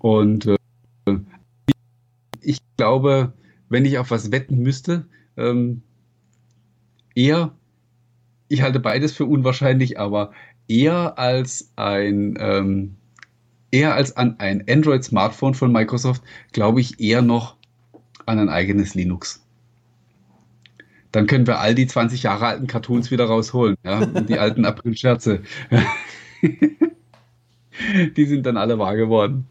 [0.00, 0.56] Und äh,
[2.40, 3.34] ich glaube,
[3.68, 5.82] wenn ich auf was wetten müsste, ähm,
[7.14, 7.52] eher,
[8.48, 10.32] ich halte beides für unwahrscheinlich, aber
[10.68, 12.96] eher als ein ähm,
[13.74, 17.56] eher als an ein Android-Smartphone von Microsoft, glaube ich eher noch
[18.24, 19.44] an ein eigenes Linux.
[21.10, 24.64] Dann können wir all die 20 Jahre alten Cartoons wieder rausholen, ja, und die alten
[24.64, 25.42] April-Scherze.
[28.16, 29.46] die sind dann alle wahr geworden.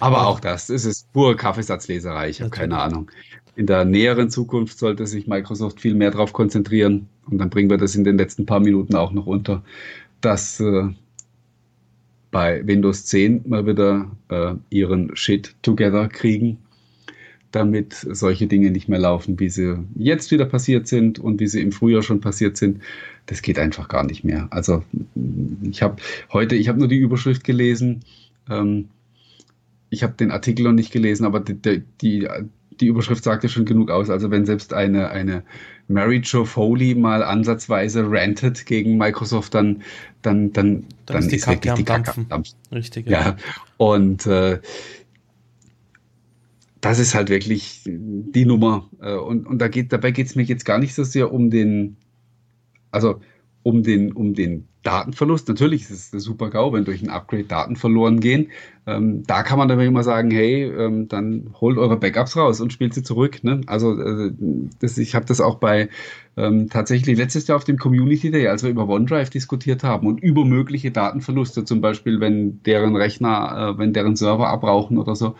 [0.00, 3.10] Aber auch das, es ist pure Kaffeesatzleserei, ich habe keine Ahnung.
[3.54, 7.78] In der näheren Zukunft sollte sich Microsoft viel mehr darauf konzentrieren, und dann bringen wir
[7.78, 9.62] das in den letzten paar Minuten auch noch unter,
[10.20, 10.88] dass äh,
[12.30, 16.58] bei Windows 10 mal wieder äh, ihren Shit together kriegen,
[17.52, 21.60] damit solche Dinge nicht mehr laufen, wie sie jetzt wieder passiert sind und wie sie
[21.60, 22.80] im Frühjahr schon passiert sind.
[23.26, 24.48] Das geht einfach gar nicht mehr.
[24.50, 24.82] Also
[25.70, 25.96] ich habe
[26.32, 28.00] heute, ich habe nur die Überschrift gelesen.
[28.48, 28.88] Ähm,
[29.90, 32.26] ich habe den Artikel noch nicht gelesen, aber die, die,
[32.80, 34.10] die Überschrift sagt ja schon genug aus.
[34.10, 35.42] Also wenn selbst eine, eine
[35.88, 39.82] Mary Jo Foley mal ansatzweise rantet gegen Microsoft, dann,
[40.22, 42.56] dann, dann, dann, dann ist, die ist wirklich die Kacke am Dampfen.
[42.72, 43.20] Richtig, ja.
[43.20, 43.36] ja.
[43.76, 44.60] Und äh,
[46.80, 48.88] das ist halt wirklich die Nummer.
[49.00, 51.50] Äh, und, und da geht, dabei geht es mir jetzt gar nicht so sehr um
[51.50, 51.96] den,
[52.90, 53.20] also
[53.62, 55.48] um den, um den Datenverlust.
[55.48, 58.50] Natürlich ist es eine super GAU, wenn durch ein Upgrade Daten verloren gehen.
[58.86, 62.72] Ähm, da kann man aber immer sagen, hey, ähm, dann holt eure Backups raus und
[62.72, 63.44] spielt sie zurück.
[63.44, 63.60] Ne?
[63.66, 64.32] Also äh,
[64.80, 65.88] das, ich habe das auch bei
[66.36, 70.20] ähm, tatsächlich letztes Jahr auf dem Community Day, als wir über OneDrive diskutiert haben und
[70.20, 75.36] über mögliche Datenverluste, zum Beispiel wenn deren Rechner, äh, wenn deren Server abrauchen oder so,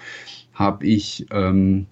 [0.54, 1.86] habe ich ähm,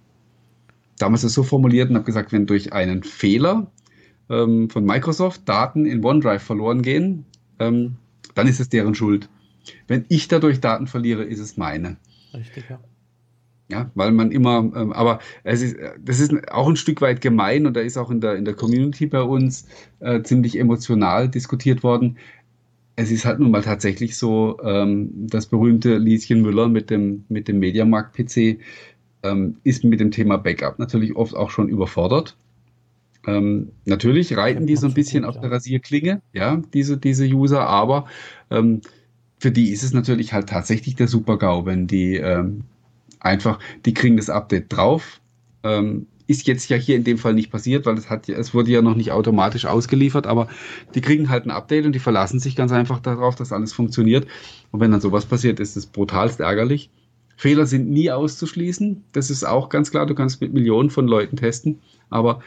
[0.97, 3.67] damals das so formuliert und habe gesagt, wenn durch einen Fehler
[4.31, 7.25] ähm, von Microsoft Daten in OneDrive verloren gehen,
[7.59, 7.97] ähm,
[8.33, 9.29] dann ist es deren Schuld.
[9.87, 11.97] wenn ich dadurch Daten verliere, ist es meine.
[12.33, 12.79] Richtig, ja.
[13.69, 17.65] Ja, weil man immer, ähm, aber es ist, das ist auch ein Stück weit gemein
[17.65, 19.65] und da ist auch in der, in der Community bei uns
[19.99, 22.17] äh, ziemlich emotional diskutiert worden.
[22.97, 27.47] Es ist halt nun mal tatsächlich so, ähm, das berühmte Lieschen Müller mit dem, mit
[27.47, 28.59] dem Mediamarkt-PC
[29.23, 32.35] ähm, ist mit dem Thema Backup natürlich oft auch schon überfordert.
[33.27, 38.07] Ähm, natürlich reiten die so ein bisschen auf der Rasierklinge, ja, diese, diese User, aber
[38.49, 38.81] ähm,
[39.39, 42.63] für die ist es natürlich halt tatsächlich der Super-GAU, wenn die ähm,
[43.19, 45.19] einfach, die kriegen das Update drauf.
[45.63, 48.71] Ähm, ist jetzt ja hier in dem Fall nicht passiert, weil es hat es wurde
[48.71, 50.47] ja noch nicht automatisch ausgeliefert, aber
[50.95, 54.27] die kriegen halt ein Update und die verlassen sich ganz einfach darauf, dass alles funktioniert.
[54.71, 56.89] Und wenn dann sowas passiert, ist es brutalst ärgerlich.
[57.35, 59.03] Fehler sind nie auszuschließen.
[59.11, 60.05] Das ist auch ganz klar.
[60.05, 61.79] Du kannst mit Millionen von Leuten testen.
[62.11, 62.41] Aber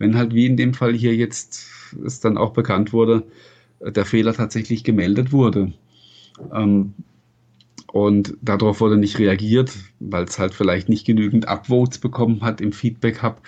[0.00, 1.68] wenn halt wie in dem Fall hier jetzt
[2.04, 3.22] es dann auch bekannt wurde,
[3.80, 5.72] der Fehler tatsächlich gemeldet wurde,
[6.52, 6.94] ähm,
[7.92, 12.72] und darauf wurde nicht reagiert, weil es halt vielleicht nicht genügend Upvotes bekommen hat im
[12.72, 13.40] Feedback Hub.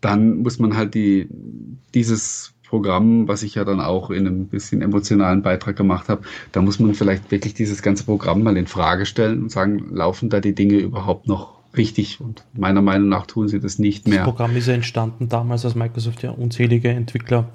[0.00, 1.28] Dann muss man halt die,
[1.94, 6.22] dieses Programm, was ich ja dann auch in einem bisschen emotionalen Beitrag gemacht habe,
[6.52, 10.30] da muss man vielleicht wirklich dieses ganze Programm mal in Frage stellen und sagen, laufen
[10.30, 12.20] da die Dinge überhaupt noch richtig?
[12.20, 14.18] Und meiner Meinung nach tun sie das nicht mehr.
[14.18, 17.48] Das Programm ist ja entstanden damals, als Microsoft ja unzählige Entwickler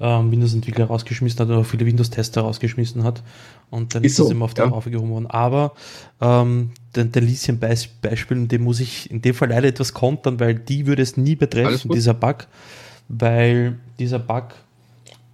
[0.00, 3.22] ähm, Windows-Entwickler rausgeschmissen hat oder viele Windows-Tester rausgeschmissen hat.
[3.70, 4.72] Und dann ist, ist so, das immer auf der ja.
[4.72, 5.26] aufgehoben worden.
[5.26, 5.72] Aber
[6.20, 10.86] ähm, den, den Lieschen-Beispiel, dem muss ich in dem Fall leider etwas kontern, weil die
[10.86, 12.46] würde es nie betreffen, dieser Bug,
[13.08, 14.44] weil dieser Bug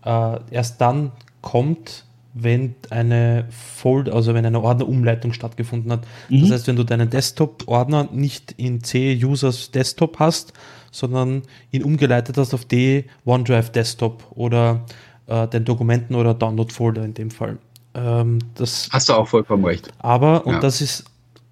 [0.05, 2.05] äh, erst dann kommt,
[2.35, 6.07] wenn eine Fold, also wenn eine Ordnerumleitung stattgefunden hat.
[6.29, 6.43] Mhm.
[6.43, 10.53] Das heißt, wenn du deinen Desktop-Ordner nicht in C-Users Desktop hast,
[10.91, 14.85] sondern ihn umgeleitet hast auf D OneDrive Desktop oder
[15.27, 17.59] äh, den Dokumenten- oder Download-Folder in dem Fall.
[17.95, 19.91] Ähm, das, Hast du auch vollkommen recht.
[19.99, 20.61] Aber, und ja.
[20.61, 21.05] das ist,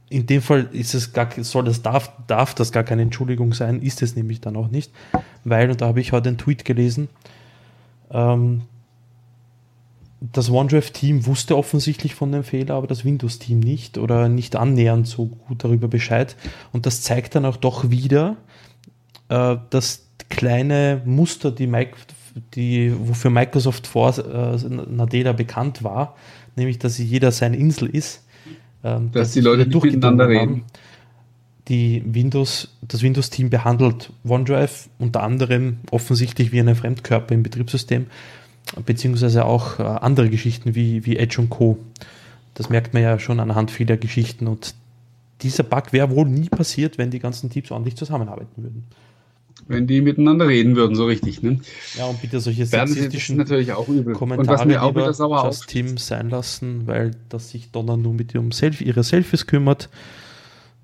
[0.08, 3.80] in dem Fall ist es gar, soll das, darf, darf das gar keine Entschuldigung sein,
[3.82, 4.92] ist es nämlich dann auch nicht,
[5.44, 7.08] weil, und da habe ich heute einen Tweet gelesen,
[8.10, 8.62] ähm,
[10.20, 15.26] das OneDrive-Team wusste offensichtlich von dem Fehler, aber das Windows-Team nicht oder nicht annähernd so
[15.26, 16.36] gut darüber Bescheid.
[16.72, 18.36] Und das zeigt dann auch doch wieder,
[19.30, 21.96] äh, das kleine Muster, die, Mike,
[22.54, 26.16] die wofür Microsoft vor äh, Nadella bekannt war,
[26.54, 28.22] nämlich dass jeder seine Insel ist.
[28.84, 30.64] Ähm, dass, dass die Leute nicht miteinander reden.
[31.68, 38.06] Die Windows, das Windows-Team behandelt OneDrive unter anderem offensichtlich wie einen Fremdkörper im Betriebssystem,
[38.84, 41.78] beziehungsweise auch äh, andere Geschichten wie, wie Edge und Co.
[42.54, 44.74] Das merkt man ja schon anhand vieler Geschichten und
[45.42, 48.84] dieser Bug wäre wohl nie passiert, wenn die ganzen Teams ordentlich zusammenarbeiten würden.
[49.66, 51.42] Wenn die miteinander reden würden, so richtig.
[51.42, 51.60] Ne?
[51.96, 54.14] Ja, und bitte solche sexistischen natürlich auch übel.
[54.14, 57.96] Kommentare und was mir auch wieder sauer das Team sein lassen, weil das sich Donner
[57.96, 59.88] nur mit ihrem Selfie, ihre Selfies kümmert.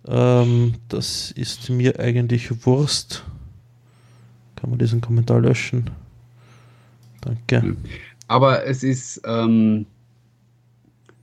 [0.06, 3.24] Ähm, das ist mir eigentlich Wurst.
[4.54, 5.90] Kann man diesen Kommentar löschen?
[7.26, 7.76] Danke.
[8.28, 9.86] Aber es ist, ähm,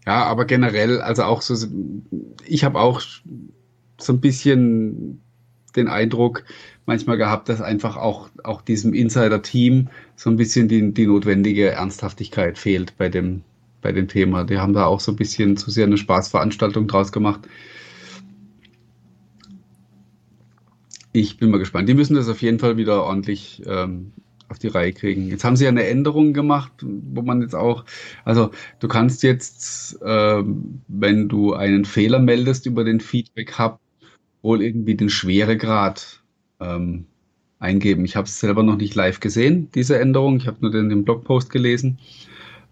[0.06, 1.68] ja, aber generell, also auch so,
[2.46, 3.02] ich habe auch
[3.98, 5.22] so ein bisschen
[5.76, 6.44] den Eindruck,
[6.86, 12.58] manchmal gehabt, dass einfach auch, auch diesem Insider-Team so ein bisschen die, die notwendige Ernsthaftigkeit
[12.58, 13.42] fehlt bei dem,
[13.82, 14.44] bei dem Thema.
[14.44, 17.42] Die haben da auch so ein bisschen zu sehr eine Spaßveranstaltung draus gemacht.
[21.14, 21.88] Ich bin mal gespannt.
[21.88, 24.12] Die müssen das auf jeden Fall wieder ordentlich ähm,
[24.54, 25.28] auf die Reihe kriegen.
[25.30, 27.86] Jetzt haben sie ja eine Änderung gemacht, wo man jetzt auch,
[28.24, 30.44] also du kannst jetzt, äh,
[30.88, 33.80] wenn du einen Fehler meldest über den Feedback Hub,
[34.44, 36.22] wohl irgendwie den Schweregrad
[36.60, 37.06] ähm,
[37.60, 38.06] eingeben.
[38.06, 40.38] Ich habe es selber noch nicht live gesehen, diese Änderung.
[40.38, 41.98] Ich habe nur den, den Blogpost gelesen.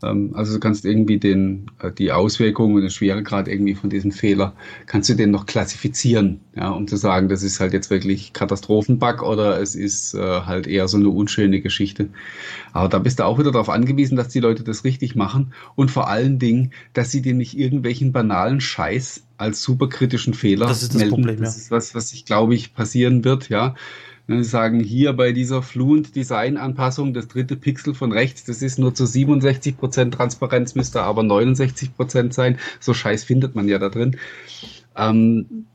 [0.03, 4.11] Ähm, also du kannst irgendwie den, äh, die Auswirkungen und den Schweregrad irgendwie von diesem
[4.11, 4.53] Fehler,
[4.85, 9.21] kannst du den noch klassifizieren, ja, um zu sagen, das ist halt jetzt wirklich Katastrophenbug
[9.21, 12.09] oder es ist äh, halt eher so eine unschöne Geschichte.
[12.73, 15.91] Aber da bist du auch wieder darauf angewiesen, dass die Leute das richtig machen und
[15.91, 20.93] vor allen Dingen, dass sie dir nicht irgendwelchen banalen Scheiß als superkritischen Fehler das ist
[20.93, 21.15] das melden.
[21.15, 23.75] Problem, das ist was, was ich glaube ich passieren wird, ja.
[24.37, 28.79] Sie sagen hier bei dieser Fluent Design Anpassung, das dritte Pixel von rechts, das ist
[28.79, 32.59] nur zu 67% Transparenz, müsste aber 69% sein.
[32.79, 34.17] So Scheiß findet man ja da drin.
[34.95, 35.65] Ähm,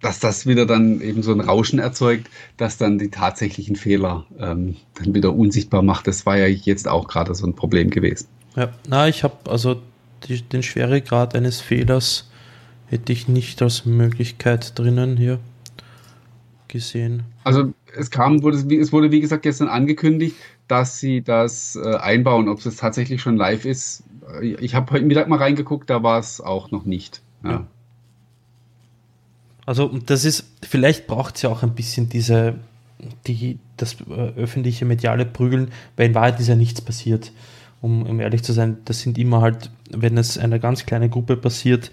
[0.00, 4.76] dass das wieder dann eben so ein Rauschen erzeugt, dass dann die tatsächlichen Fehler ähm,
[4.94, 6.06] dann wieder unsichtbar macht.
[6.06, 8.28] Das war ja jetzt auch gerade so ein Problem gewesen.
[8.54, 9.82] Ja, na, ich habe also
[10.28, 12.30] die, den Schweregrad eines Fehlers
[12.86, 15.40] hätte ich nicht als Möglichkeit drinnen hier
[16.68, 17.24] gesehen.
[17.44, 20.36] Also es kam, wurde, es wurde wie gesagt gestern angekündigt,
[20.68, 22.48] dass sie das äh, einbauen.
[22.48, 24.04] Ob es tatsächlich schon live ist,
[24.40, 27.22] ich habe heute Mittag mal reingeguckt, da war es auch noch nicht.
[27.42, 27.50] Ja.
[27.50, 27.66] ja.
[29.66, 32.54] Also das ist, vielleicht braucht es ja auch ein bisschen diese,
[33.26, 37.32] die, das äh, öffentliche mediale Prügeln, weil in Wahrheit ist ja nichts passiert.
[37.80, 41.36] Um, um ehrlich zu sein, das sind immer halt, wenn es einer ganz kleinen Gruppe
[41.36, 41.92] passiert,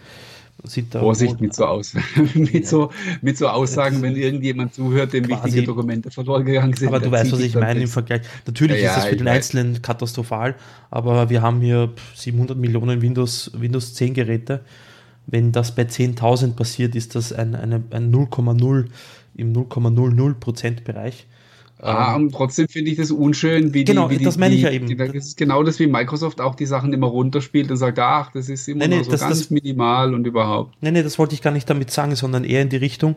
[0.92, 1.94] Vorsicht mit so, Aus
[2.34, 2.92] mit, so,
[3.22, 6.88] mit so Aussagen, wenn irgendjemand zuhört, dem quasi, wichtige Dokumente verloren gegangen sind.
[6.88, 8.22] Aber du weißt, was ich meine im Vergleich.
[8.46, 10.56] Natürlich ja, ist das für den Einzelnen katastrophal,
[10.92, 14.62] aber wir haben hier 700 Millionen Windows, Windows 10 Geräte.
[15.28, 18.86] Wenn das bei 10.000 passiert, ist das ein, eine, ein 0,0
[19.36, 21.26] im 0,00 Bereich.
[21.82, 24.18] Ah, und trotzdem finde ich das unschön, wie genau, die.
[24.18, 24.88] Genau, das meine ich ja eben.
[24.88, 28.32] Die, das ist genau das, wie Microsoft auch die Sachen immer runterspielt und sagt, ach,
[28.32, 30.74] das ist immer nee, nee, so das, ganz das, minimal und überhaupt.
[30.82, 33.16] Nein, nein, das wollte ich gar nicht damit sagen, sondern eher in die Richtung.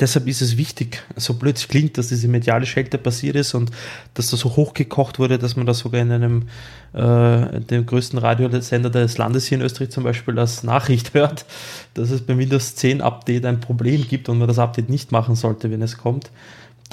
[0.00, 3.70] Deshalb ist es wichtig, so blöd es klingt, dass diese mediale Schelte passiert ist und
[4.14, 6.42] dass das so hochgekocht wurde, dass man das sogar in einem
[6.94, 11.46] äh, dem größten Radiosender des Landes hier in Österreich zum Beispiel als Nachricht hört,
[11.94, 15.36] dass es beim Windows 10 Update ein Problem gibt und man das Update nicht machen
[15.36, 16.28] sollte, wenn es kommt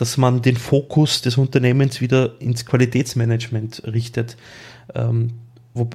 [0.01, 4.35] dass man den Fokus des Unternehmens wieder ins Qualitätsmanagement richtet.
[4.95, 5.33] Ähm,
[5.75, 5.91] wo,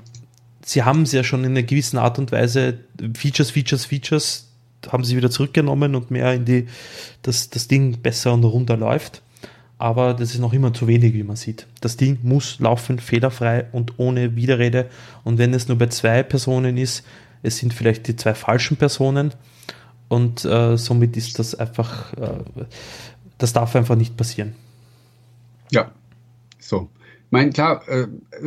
[0.64, 2.78] sie haben es ja schon in einer gewissen Art und Weise
[3.16, 4.46] Features, Features, Features
[4.92, 6.68] haben sie wieder zurückgenommen und mehr in die,
[7.22, 9.22] dass das Ding besser und runter läuft.
[9.76, 11.66] Aber das ist noch immer zu wenig, wie man sieht.
[11.80, 14.88] Das Ding muss laufen, fehlerfrei und ohne Widerrede.
[15.24, 17.04] Und wenn es nur bei zwei Personen ist,
[17.42, 19.32] es sind vielleicht die zwei falschen Personen.
[20.09, 22.38] Und äh, somit ist das einfach äh,
[23.39, 24.55] das darf einfach nicht passieren.
[25.70, 25.93] Ja,
[26.59, 26.89] so.
[27.26, 28.07] Ich meine, klar, äh,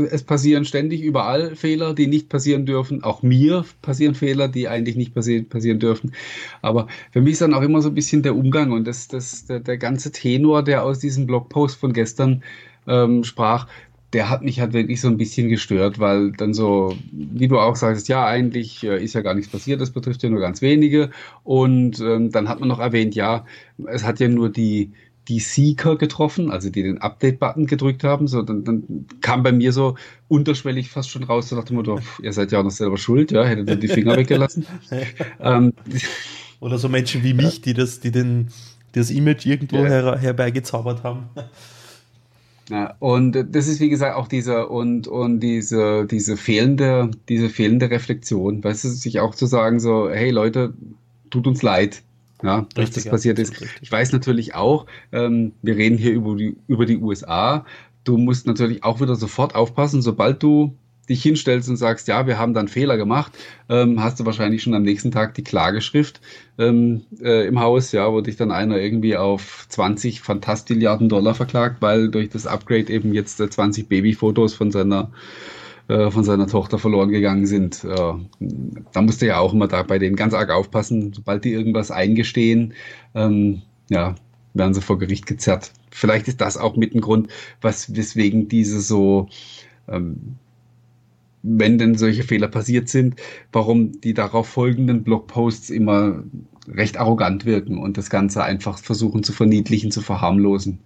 [0.10, 3.04] es passieren ständig überall Fehler, die nicht passieren dürfen.
[3.04, 6.14] Auch mir passieren Fehler, die eigentlich nicht passi passieren dürfen.
[6.62, 9.46] Aber für mich ist dann auch immer so ein bisschen der Umgang und das, das,
[9.46, 12.42] der, der ganze Tenor, der aus diesem Blogpost von gestern
[12.88, 13.68] ähm, sprach,
[14.14, 17.76] der hat mich halt wirklich so ein bisschen gestört, weil dann so, wie du auch
[17.76, 21.12] sagst, ja, eigentlich äh, ist ja gar nichts passiert, das betrifft ja nur ganz wenige.
[21.44, 23.46] Und ähm, dann hat man noch erwähnt, ja,
[23.86, 24.92] es hat ja nur die,
[25.28, 28.28] die Seeker getroffen, also die den Update-Button gedrückt haben.
[28.28, 29.96] So, dann, dann kam bei mir so
[30.28, 33.32] unterschwellig fast schon raus, so nach dem Motto, ihr seid ja auch noch selber schuld,
[33.32, 34.66] ja, hättet ihr die Finger weggelassen.
[35.40, 35.74] ähm,
[36.60, 38.48] Oder so Menschen wie mich, die das, die den,
[38.96, 39.86] die das Image irgendwo ja.
[39.86, 41.30] her, herbeigezaubert haben.
[42.70, 47.90] Ja, und das ist wie gesagt auch diese und und diese diese fehlende diese fehlende
[47.90, 50.76] Reflexion, weißt du, sich auch zu sagen so, hey Leute,
[51.32, 52.04] tut uns leid,
[52.44, 53.56] ja, dass das passiert ist.
[53.82, 57.66] Ich weiß natürlich auch, ähm, wir reden hier über die über die USA.
[58.04, 60.76] Du musst natürlich auch wieder sofort aufpassen, sobald du
[61.10, 63.32] dich hinstellst und sagst, ja, wir haben dann Fehler gemacht,
[63.68, 66.22] ähm, hast du wahrscheinlich schon am nächsten Tag die Klageschrift
[66.58, 71.82] ähm, äh, im Haus, ja, wo dich dann einer irgendwie auf 20 Fantastilliarden Dollar verklagt,
[71.82, 75.12] weil durch das Upgrade eben jetzt äh, 20 Babyfotos von seiner
[75.90, 77.84] äh, von seiner Tochter verloren gegangen sind.
[77.84, 78.14] Äh,
[78.94, 81.90] da musst du ja auch immer da bei denen ganz arg aufpassen, sobald die irgendwas
[81.90, 82.76] eingestehen,
[83.16, 84.14] ähm, ja,
[84.54, 85.72] werden sie vor Gericht gezerrt.
[85.90, 87.30] Vielleicht ist das auch mit ein Grund,
[87.62, 89.30] was weswegen diese so
[89.88, 90.36] ähm,
[91.42, 93.16] wenn denn solche Fehler passiert sind,
[93.52, 96.24] warum die darauf folgenden Blogposts immer
[96.68, 100.80] recht arrogant wirken und das Ganze einfach versuchen zu verniedlichen, zu verharmlosen.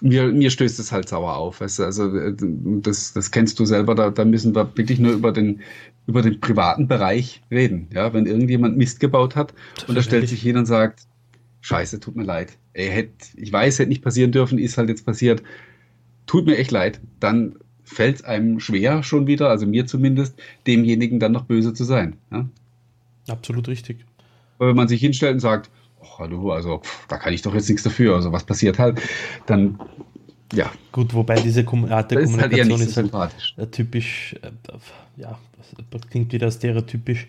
[0.00, 1.60] Mir, mir stößt es halt sauer auf.
[1.60, 1.84] Weißt du?
[1.84, 5.60] Also äh, das, das kennst du selber, da, da müssen wir wirklich nur über den,
[6.06, 7.88] über den privaten Bereich reden.
[7.92, 9.54] Ja, wenn irgendjemand Mist gebaut hat
[9.86, 11.06] und da stellt sich hin und sagt,
[11.60, 12.58] Scheiße, tut mir leid.
[12.74, 15.42] Ey, hätt, ich weiß, hätte nicht passieren dürfen, ist halt jetzt passiert.
[16.26, 17.00] Tut mir echt leid.
[17.20, 20.34] Dann fällt es einem schwer schon wieder, also mir zumindest,
[20.66, 22.16] demjenigen dann noch böse zu sein.
[22.32, 22.48] Ja?
[23.28, 24.04] Absolut richtig.
[24.58, 25.70] Weil wenn man sich hinstellt und sagt,
[26.18, 29.00] hallo, also pff, da kann ich doch jetzt nichts dafür, also was passiert halt,
[29.46, 29.78] dann
[30.52, 30.70] ja.
[30.92, 34.50] Gut, wobei diese Art der das Kommunikation ist halt, ist halt typisch, äh,
[35.16, 35.38] ja,
[35.90, 37.26] das klingt wieder stereotypisch,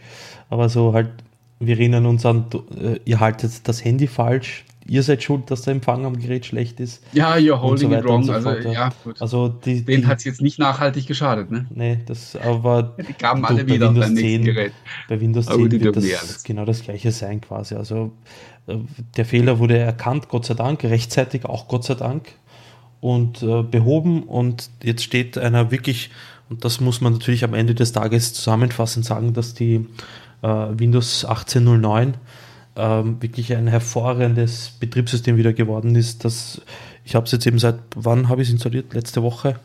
[0.50, 1.10] aber so halt,
[1.60, 2.46] wir erinnern uns an,
[2.80, 6.80] äh, ihr haltet das Handy falsch, ihr seid schuld, dass der Empfang am Gerät schlecht
[6.80, 7.04] ist.
[7.14, 8.24] Ja, you're holding so it wrong.
[8.24, 9.22] So also, ja, gut.
[9.22, 11.66] Also die, Den hat es jetzt nicht nachhaltig geschadet, ne?
[11.74, 12.96] Nee, das aber.
[13.08, 14.74] die kamen alle bei wieder Windows 10, Gerät.
[15.10, 17.76] Bei Windows 10 wird das genau das gleiche sein quasi.
[17.76, 18.12] Also
[18.68, 18.78] äh,
[19.18, 22.34] der Fehler wurde erkannt, Gott sei Dank, rechtzeitig auch Gott sei Dank
[23.02, 26.12] und äh, behoben und jetzt steht einer wirklich,
[26.50, 29.88] und das muss man natürlich am Ende des Tages zusammenfassend sagen, dass die
[30.42, 32.16] äh, Windows 1809
[32.76, 36.26] ähm, wirklich ein hervorragendes Betriebssystem wieder geworden ist.
[36.26, 36.62] Das,
[37.04, 38.94] ich habe es jetzt eben seit, wann habe ich es installiert?
[38.94, 39.56] Letzte Woche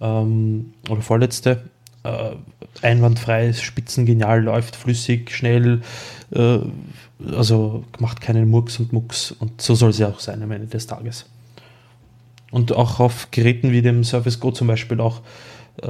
[0.00, 1.62] ähm, oder vorletzte.
[2.02, 2.36] Äh,
[2.80, 5.82] einwandfrei, spitzengenial, läuft flüssig, schnell,
[6.30, 6.60] äh,
[7.32, 10.66] also macht keinen Murks und Mucks und so soll es ja auch sein am Ende
[10.66, 11.26] des Tages.
[12.50, 15.20] Und auch auf Geräten wie dem Surface Go zum Beispiel auch
[15.82, 15.88] äh,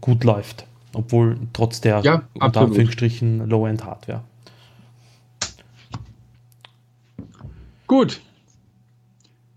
[0.00, 0.66] gut läuft.
[0.92, 4.22] Obwohl trotz der ja, unter Anführungsstrichen Low-End-Hardware.
[7.92, 8.22] Gut.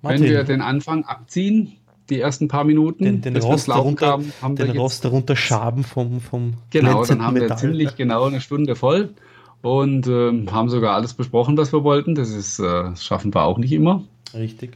[0.02, 1.78] Martin, Wenn wir den Anfang abziehen,
[2.10, 6.20] die ersten paar Minuten, den, den Rost darunter, haben, haben den Rost darunter schaben vom,
[6.20, 7.52] vom Genau, dann haben Metall.
[7.52, 9.14] wir ziemlich genau eine Stunde voll
[9.62, 12.14] und äh, haben sogar alles besprochen, was wir wollten.
[12.14, 14.04] Das ist, äh, schaffen wir auch nicht immer.
[14.34, 14.72] Richtig.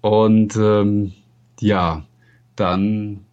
[0.00, 1.14] Und ähm,
[1.58, 2.04] ja,
[2.54, 3.24] dann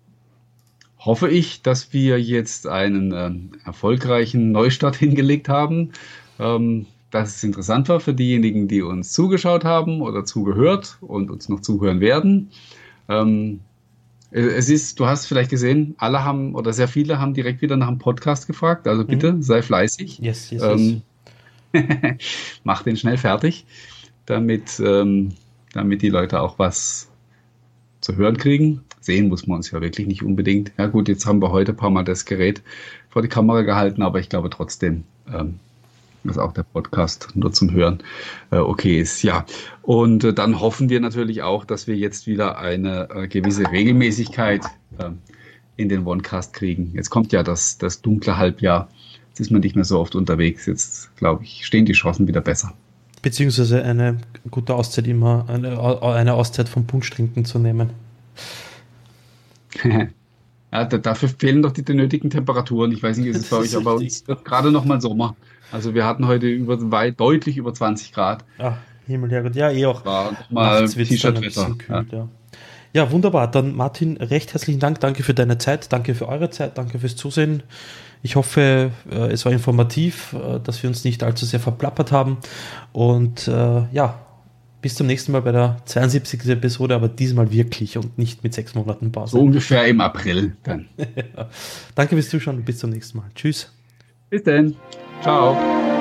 [0.98, 5.92] hoffe ich, dass wir jetzt einen ähm, erfolgreichen Neustart hingelegt haben.
[6.40, 11.48] Ähm, dass es interessant war für diejenigen, die uns zugeschaut haben oder zugehört und uns
[11.48, 12.50] noch zuhören werden.
[13.08, 13.60] Ähm,
[14.32, 17.88] es ist, du hast vielleicht gesehen, alle haben oder sehr viele haben direkt wieder nach
[17.88, 18.88] einem Podcast gefragt.
[18.88, 19.44] Also bitte mhm.
[19.44, 20.18] sei fleißig.
[20.18, 21.04] Yes, yes, ähm,
[21.74, 22.16] yes.
[22.64, 23.66] mach den schnell fertig,
[24.26, 25.34] damit, ähm,
[25.74, 27.12] damit die Leute auch was
[28.02, 28.82] zu hören kriegen.
[29.02, 30.72] Sehen muss man uns ja wirklich nicht unbedingt.
[30.80, 32.64] Ja gut, jetzt haben wir heute ein paar Mal das Gerät
[33.10, 35.60] vor die Kamera gehalten, aber ich glaube trotzdem, ähm,
[36.24, 38.00] dass auch der Podcast nur zum Hören
[38.52, 39.24] äh, okay ist.
[39.24, 39.46] Ja,
[39.82, 44.64] und äh, dann hoffen wir natürlich auch, dass wir jetzt wieder eine äh, gewisse Regelmäßigkeit
[44.98, 45.10] äh,
[45.76, 46.92] in den OneCast kriegen.
[46.94, 48.90] Jetzt kommt ja das, das dunkle Halbjahr.
[49.30, 50.66] Jetzt ist man nicht mehr so oft unterwegs.
[50.66, 52.74] Jetzt, glaube ich, stehen die Chancen wieder besser.
[53.22, 54.18] Beziehungsweise eine
[54.52, 57.12] gute Auszeit immer, eine, eine Auszeit vom Punsch
[57.44, 57.90] zu nehmen.
[60.72, 62.92] ja, dafür fehlen doch die, die nötigen Temperaturen.
[62.92, 65.36] Ich weiß nicht, ist es bei euch, aber uns gerade noch mal Sommer.
[65.74, 68.46] Also wir hatten heute über, weit, deutlich über 20 Grad.
[68.60, 69.56] Ach, Himmel, Herrgott.
[69.56, 70.06] Ja, eh auch.
[70.06, 71.76] War mal T-Shirt-Wetter.
[71.90, 72.06] Ja.
[72.12, 72.30] Ja.
[72.94, 73.50] ja, wunderbar.
[73.50, 75.00] Dann Martin, recht herzlichen Dank.
[75.00, 75.92] Danke für deine Zeit.
[75.92, 76.78] Danke für eure Zeit.
[76.78, 77.64] Danke fürs Zusehen.
[78.22, 82.38] Ich hoffe, äh, es war informativ, äh, dass wir uns nicht allzu sehr verplappert haben.
[82.92, 84.20] Und äh, ja,
[84.82, 86.46] bis zum nächsten Mal bei der 72.
[86.50, 89.32] Episode, aber diesmal wirklich und nicht mit sechs Monaten Pause.
[89.32, 90.88] So ungefähr im April dann.
[91.96, 93.32] Danke fürs Zuschauen und bis zum nächsten Mal.
[93.34, 93.72] Tschüss.
[94.30, 94.76] Bis dann.
[95.24, 95.93] Ciao.